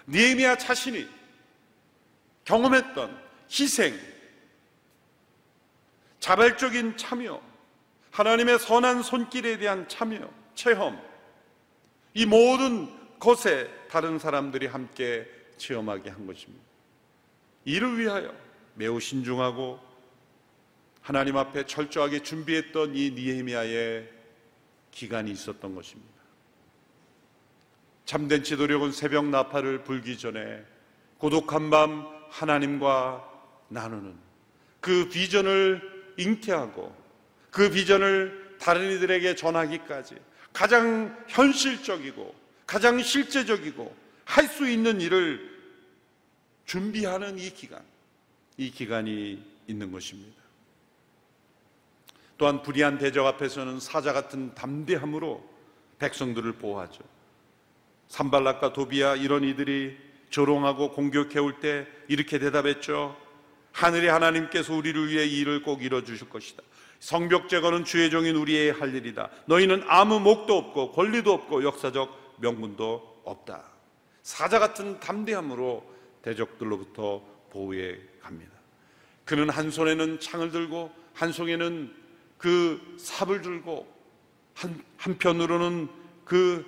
니에미아 0.07 0.57
자신이 0.57 1.07
경험했던 2.45 3.19
희생, 3.49 3.99
자발적인 6.19 6.97
참여, 6.97 7.41
하나님의 8.11 8.59
선한 8.59 9.03
손길에 9.03 9.57
대한 9.57 9.87
참여, 9.87 10.29
체험, 10.53 10.99
이 12.13 12.25
모든 12.25 12.89
것에 13.19 13.69
다른 13.89 14.19
사람들이 14.19 14.67
함께 14.67 15.27
체험하게 15.57 16.09
한 16.09 16.25
것입니다. 16.25 16.63
이를 17.65 17.97
위하여 17.97 18.33
매우 18.75 18.99
신중하고 18.99 19.79
하나님 21.01 21.37
앞에 21.37 21.65
철저하게 21.65 22.23
준비했던 22.23 22.95
이 22.95 23.11
니에미아의 23.11 24.09
기간이 24.91 25.31
있었던 25.31 25.75
것입니다. 25.75 26.19
참된 28.05 28.43
지도력은 28.43 28.91
새벽 28.91 29.25
나팔을 29.25 29.83
불기 29.83 30.17
전에 30.17 30.63
고독한 31.17 31.69
밤 31.69 32.07
하나님과 32.29 33.27
나누는 33.67 34.17
그 34.79 35.09
비전을 35.09 35.98
잉태하고 36.19 36.95
그 37.51 37.69
비전을 37.71 38.57
다른 38.59 38.91
이들에게 38.91 39.35
전하기까지 39.35 40.15
가장 40.53 41.17
현실적이고 41.27 42.35
가장 42.67 43.01
실제적이고 43.01 43.95
할 44.25 44.47
수 44.47 44.69
있는 44.69 45.01
일을 45.01 45.49
준비하는 46.65 47.39
이 47.39 47.49
기간, 47.51 47.81
이 48.57 48.69
기간이 48.69 49.43
있는 49.67 49.91
것입니다. 49.91 50.39
또한 52.37 52.61
불의한 52.61 52.99
대적 52.99 53.25
앞에서는 53.25 53.79
사자 53.79 54.13
같은 54.13 54.53
담대함으로 54.53 55.43
백성들을 55.97 56.53
보호하죠. 56.53 57.03
산발락과 58.07 58.73
도비야 58.73 59.15
이런 59.15 59.43
이들이 59.43 59.97
조롱하고 60.29 60.91
공격해 60.91 61.39
올 61.39 61.59
때 61.59 61.87
이렇게 62.07 62.37
대답했죠. 62.39 63.17
하늘의 63.71 64.09
하나님께서 64.09 64.73
우리를 64.73 65.09
위해 65.09 65.25
이 65.25 65.39
일을 65.39 65.63
꼭 65.63 65.83
이뤄 65.83 66.03
주실 66.03 66.29
것이다. 66.29 66.63
성벽 66.99 67.47
제거는 67.47 67.85
주의 67.85 68.09
종인 68.09 68.35
우리의 68.35 68.71
할 68.71 68.93
일이다. 68.93 69.29
너희는 69.45 69.83
아무 69.87 70.19
목도 70.19 70.55
없고 70.57 70.91
권리도 70.91 71.31
없고 71.31 71.63
역사적 71.63 72.37
명분도 72.39 73.21
없다. 73.23 73.63
사자 74.21 74.59
같은 74.59 74.99
담대함으로 74.99 75.83
대적들로부터 76.21 77.23
보호해 77.51 77.97
갑니다. 78.21 78.51
그는 79.23 79.49
한 79.49 79.71
손에는 79.71 80.19
창을 80.19 80.51
들고 80.51 80.91
한 81.13 81.31
손에는 81.31 81.93
그 82.37 82.95
삽을 82.97 83.41
들고 83.41 83.87
한, 84.55 84.83
한편으로는 84.97 85.87
그 86.25 86.65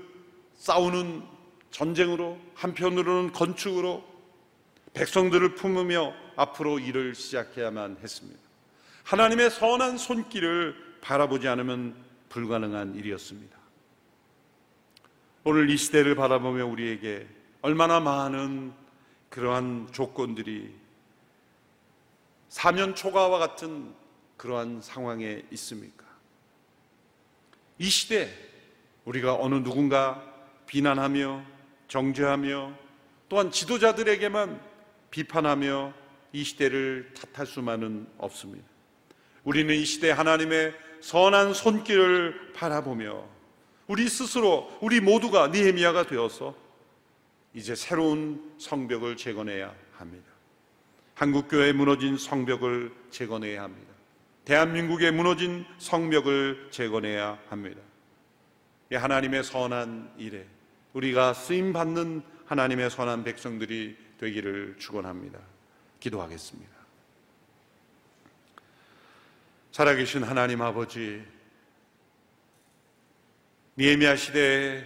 싸우는 0.56 1.24
전쟁으로 1.72 2.38
한편으로는 2.54 3.32
건축으로 3.32 4.04
백성들을 4.94 5.56
품으며 5.56 6.14
앞으로 6.42 6.80
일을 6.80 7.14
시작해야만 7.14 7.98
했습니다. 8.02 8.40
하나님의 9.04 9.52
선한 9.52 9.98
손길을 9.98 10.98
바라보지 11.02 11.48
않으면 11.48 11.96
불가능한 12.30 12.96
일이었습니다. 12.96 13.58
오늘 15.44 15.70
이 15.70 15.78
시대를 15.78 16.16
바라보며 16.16 16.66
우리에게 16.66 17.28
얼마나 17.62 18.00
많은 18.00 18.74
그러한 19.30 19.90
조건들이 19.92 20.74
사면 22.50 22.96
초가와 22.96 23.38
같은 23.38 23.94
그러한 24.38 24.82
상황에 24.82 25.44
있습니까? 25.52 26.06
이 27.78 27.90
시대 27.90 28.30
우리가 29.06 29.36
어느 29.36 29.56
누군가 29.56 30.24
비난하며 30.66 31.44
정죄하며 31.88 32.74
또한 33.30 33.52
지도자들에게만 33.52 34.60
비판하며 35.12 36.01
이 36.34 36.44
시대를 36.44 37.14
탓할 37.14 37.46
수만은 37.46 38.08
없습니다. 38.18 38.66
우리는 39.44 39.74
이 39.74 39.86
시대 39.86 40.12
하나님의 40.12 40.74
선한 41.02 41.54
손길을 41.54 42.54
바라보며 42.54 43.28
우리 43.88 44.08
스스로 44.08 44.72
우리 44.82 45.02
모두가 45.02 45.48
니헤미야가 45.48 46.08
되어서 46.08 46.56
이제 47.54 47.76
새로운 47.76 48.54
성벽을 48.58 49.18
재건해야 49.18 49.74
합니다. 49.94 50.26
한국 51.16 51.50
교회에 51.50 51.74
무너진 51.74 52.18
성벽을 52.18 52.94
재건해야 53.10 53.64
합니다. 53.64 53.92
대한민국에 54.46 55.12
무너진 55.12 55.66
성벽을 55.78 56.70
재건해야 56.72 57.40
합니다. 57.50 57.82
하나님의 58.92 59.44
선한 59.44 60.14
일에 60.18 60.46
우리가 60.94 61.34
쓰임 61.34 61.74
받는 61.74 62.22
하나님의 62.46 62.90
선한 62.90 63.24
백성들이 63.24 63.98
되기를 64.18 64.76
축원합니다. 64.80 65.40
기도하겠습니다. 66.02 66.70
살아계신 69.72 70.24
하나님 70.24 70.62
아버지, 70.62 71.24
니에미아 73.78 74.18
시대에 74.18 74.84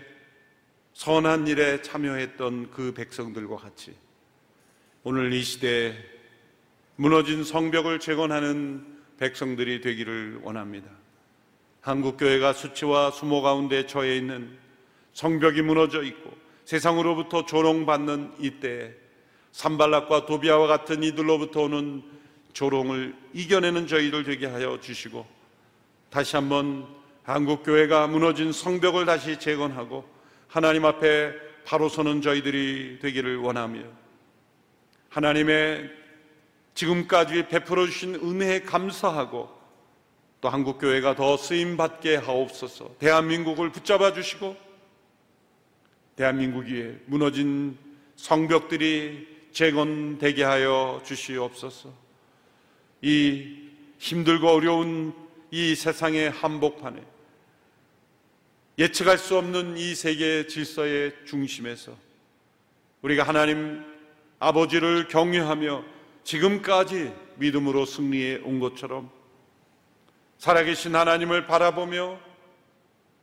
선한 0.93 1.47
일에 1.47 1.81
참여했던 1.81 2.69
그 2.69 2.93
백성들과 2.93 3.57
같이 3.57 3.95
오늘 5.03 5.33
이 5.33 5.41
시대에 5.41 5.95
무너진 6.95 7.43
성벽을 7.43 7.99
재건하는 7.99 9.03
백성들이 9.17 9.81
되기를 9.81 10.41
원합니다. 10.43 10.89
한국교회가 11.81 12.53
수치와 12.53 13.11
수모 13.11 13.41
가운데 13.41 13.85
처해 13.85 14.17
있는 14.17 14.57
성벽이 15.13 15.61
무너져 15.61 16.03
있고 16.03 16.35
세상으로부터 16.65 17.45
조롱받는 17.45 18.35
이때에 18.39 19.04
산발락과 19.55 20.25
도비아와 20.25 20.67
같은 20.67 21.01
이들로부터 21.01 21.61
오는 21.61 22.03
조롱을 22.51 23.15
이겨내는 23.31 23.87
저희들 23.87 24.25
되게 24.25 24.47
하여 24.47 24.81
주시고 24.81 25.25
다시 26.09 26.35
한번 26.35 26.85
한국 27.23 27.63
교회가 27.63 28.07
무너진 28.07 28.51
성벽을 28.51 29.05
다시 29.05 29.39
재건하고 29.39 30.05
하나님 30.49 30.83
앞에 30.83 31.33
바로 31.63 31.87
서는 31.87 32.21
저희들이 32.21 32.99
되기를 33.01 33.37
원하며 33.37 33.79
하나님의 35.07 35.89
지금까지 36.73 37.47
베풀어 37.47 37.85
주신 37.85 38.15
은혜에 38.15 38.63
감사하고 38.63 39.49
또 40.41 40.49
한국 40.49 40.79
교회가 40.79 41.15
더 41.15 41.37
쓰임 41.37 41.77
받게 41.77 42.17
하옵소서. 42.17 42.95
대한민국을 42.99 43.71
붙잡아 43.71 44.11
주시고 44.11 44.57
대한민국이 46.17 46.97
무너진 47.05 47.77
성벽들이 48.17 49.34
재건되게 49.55 50.43
하여 50.43 51.01
주시옵소서 51.05 51.89
이 53.01 53.69
힘들고 53.97 54.49
어려운 54.49 55.13
이 55.49 55.75
세상의 55.75 56.29
한복판에 56.29 57.01
예측할 58.77 59.17
수 59.17 59.37
없는 59.37 59.77
이 59.77 59.95
세계 59.95 60.45
질서의 60.47 61.13
중심에서 61.25 61.95
우리가 63.01 63.23
하나님 63.23 63.81
아버지를 64.39 65.07
경외하며 65.07 65.85
지금까지 66.25 67.13
믿음으로 67.37 67.85
승리해 67.85 68.41
온 68.43 68.59
것처럼 68.59 69.09
살아계신 70.37 70.93
하나님을 70.97 71.47
바라보며 71.47 72.19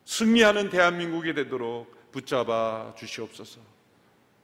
승리하는 0.06 0.70
대한민국이 0.70 1.34
되도록 1.34 2.10
붙잡아 2.10 2.94
주시옵소서. 2.96 3.71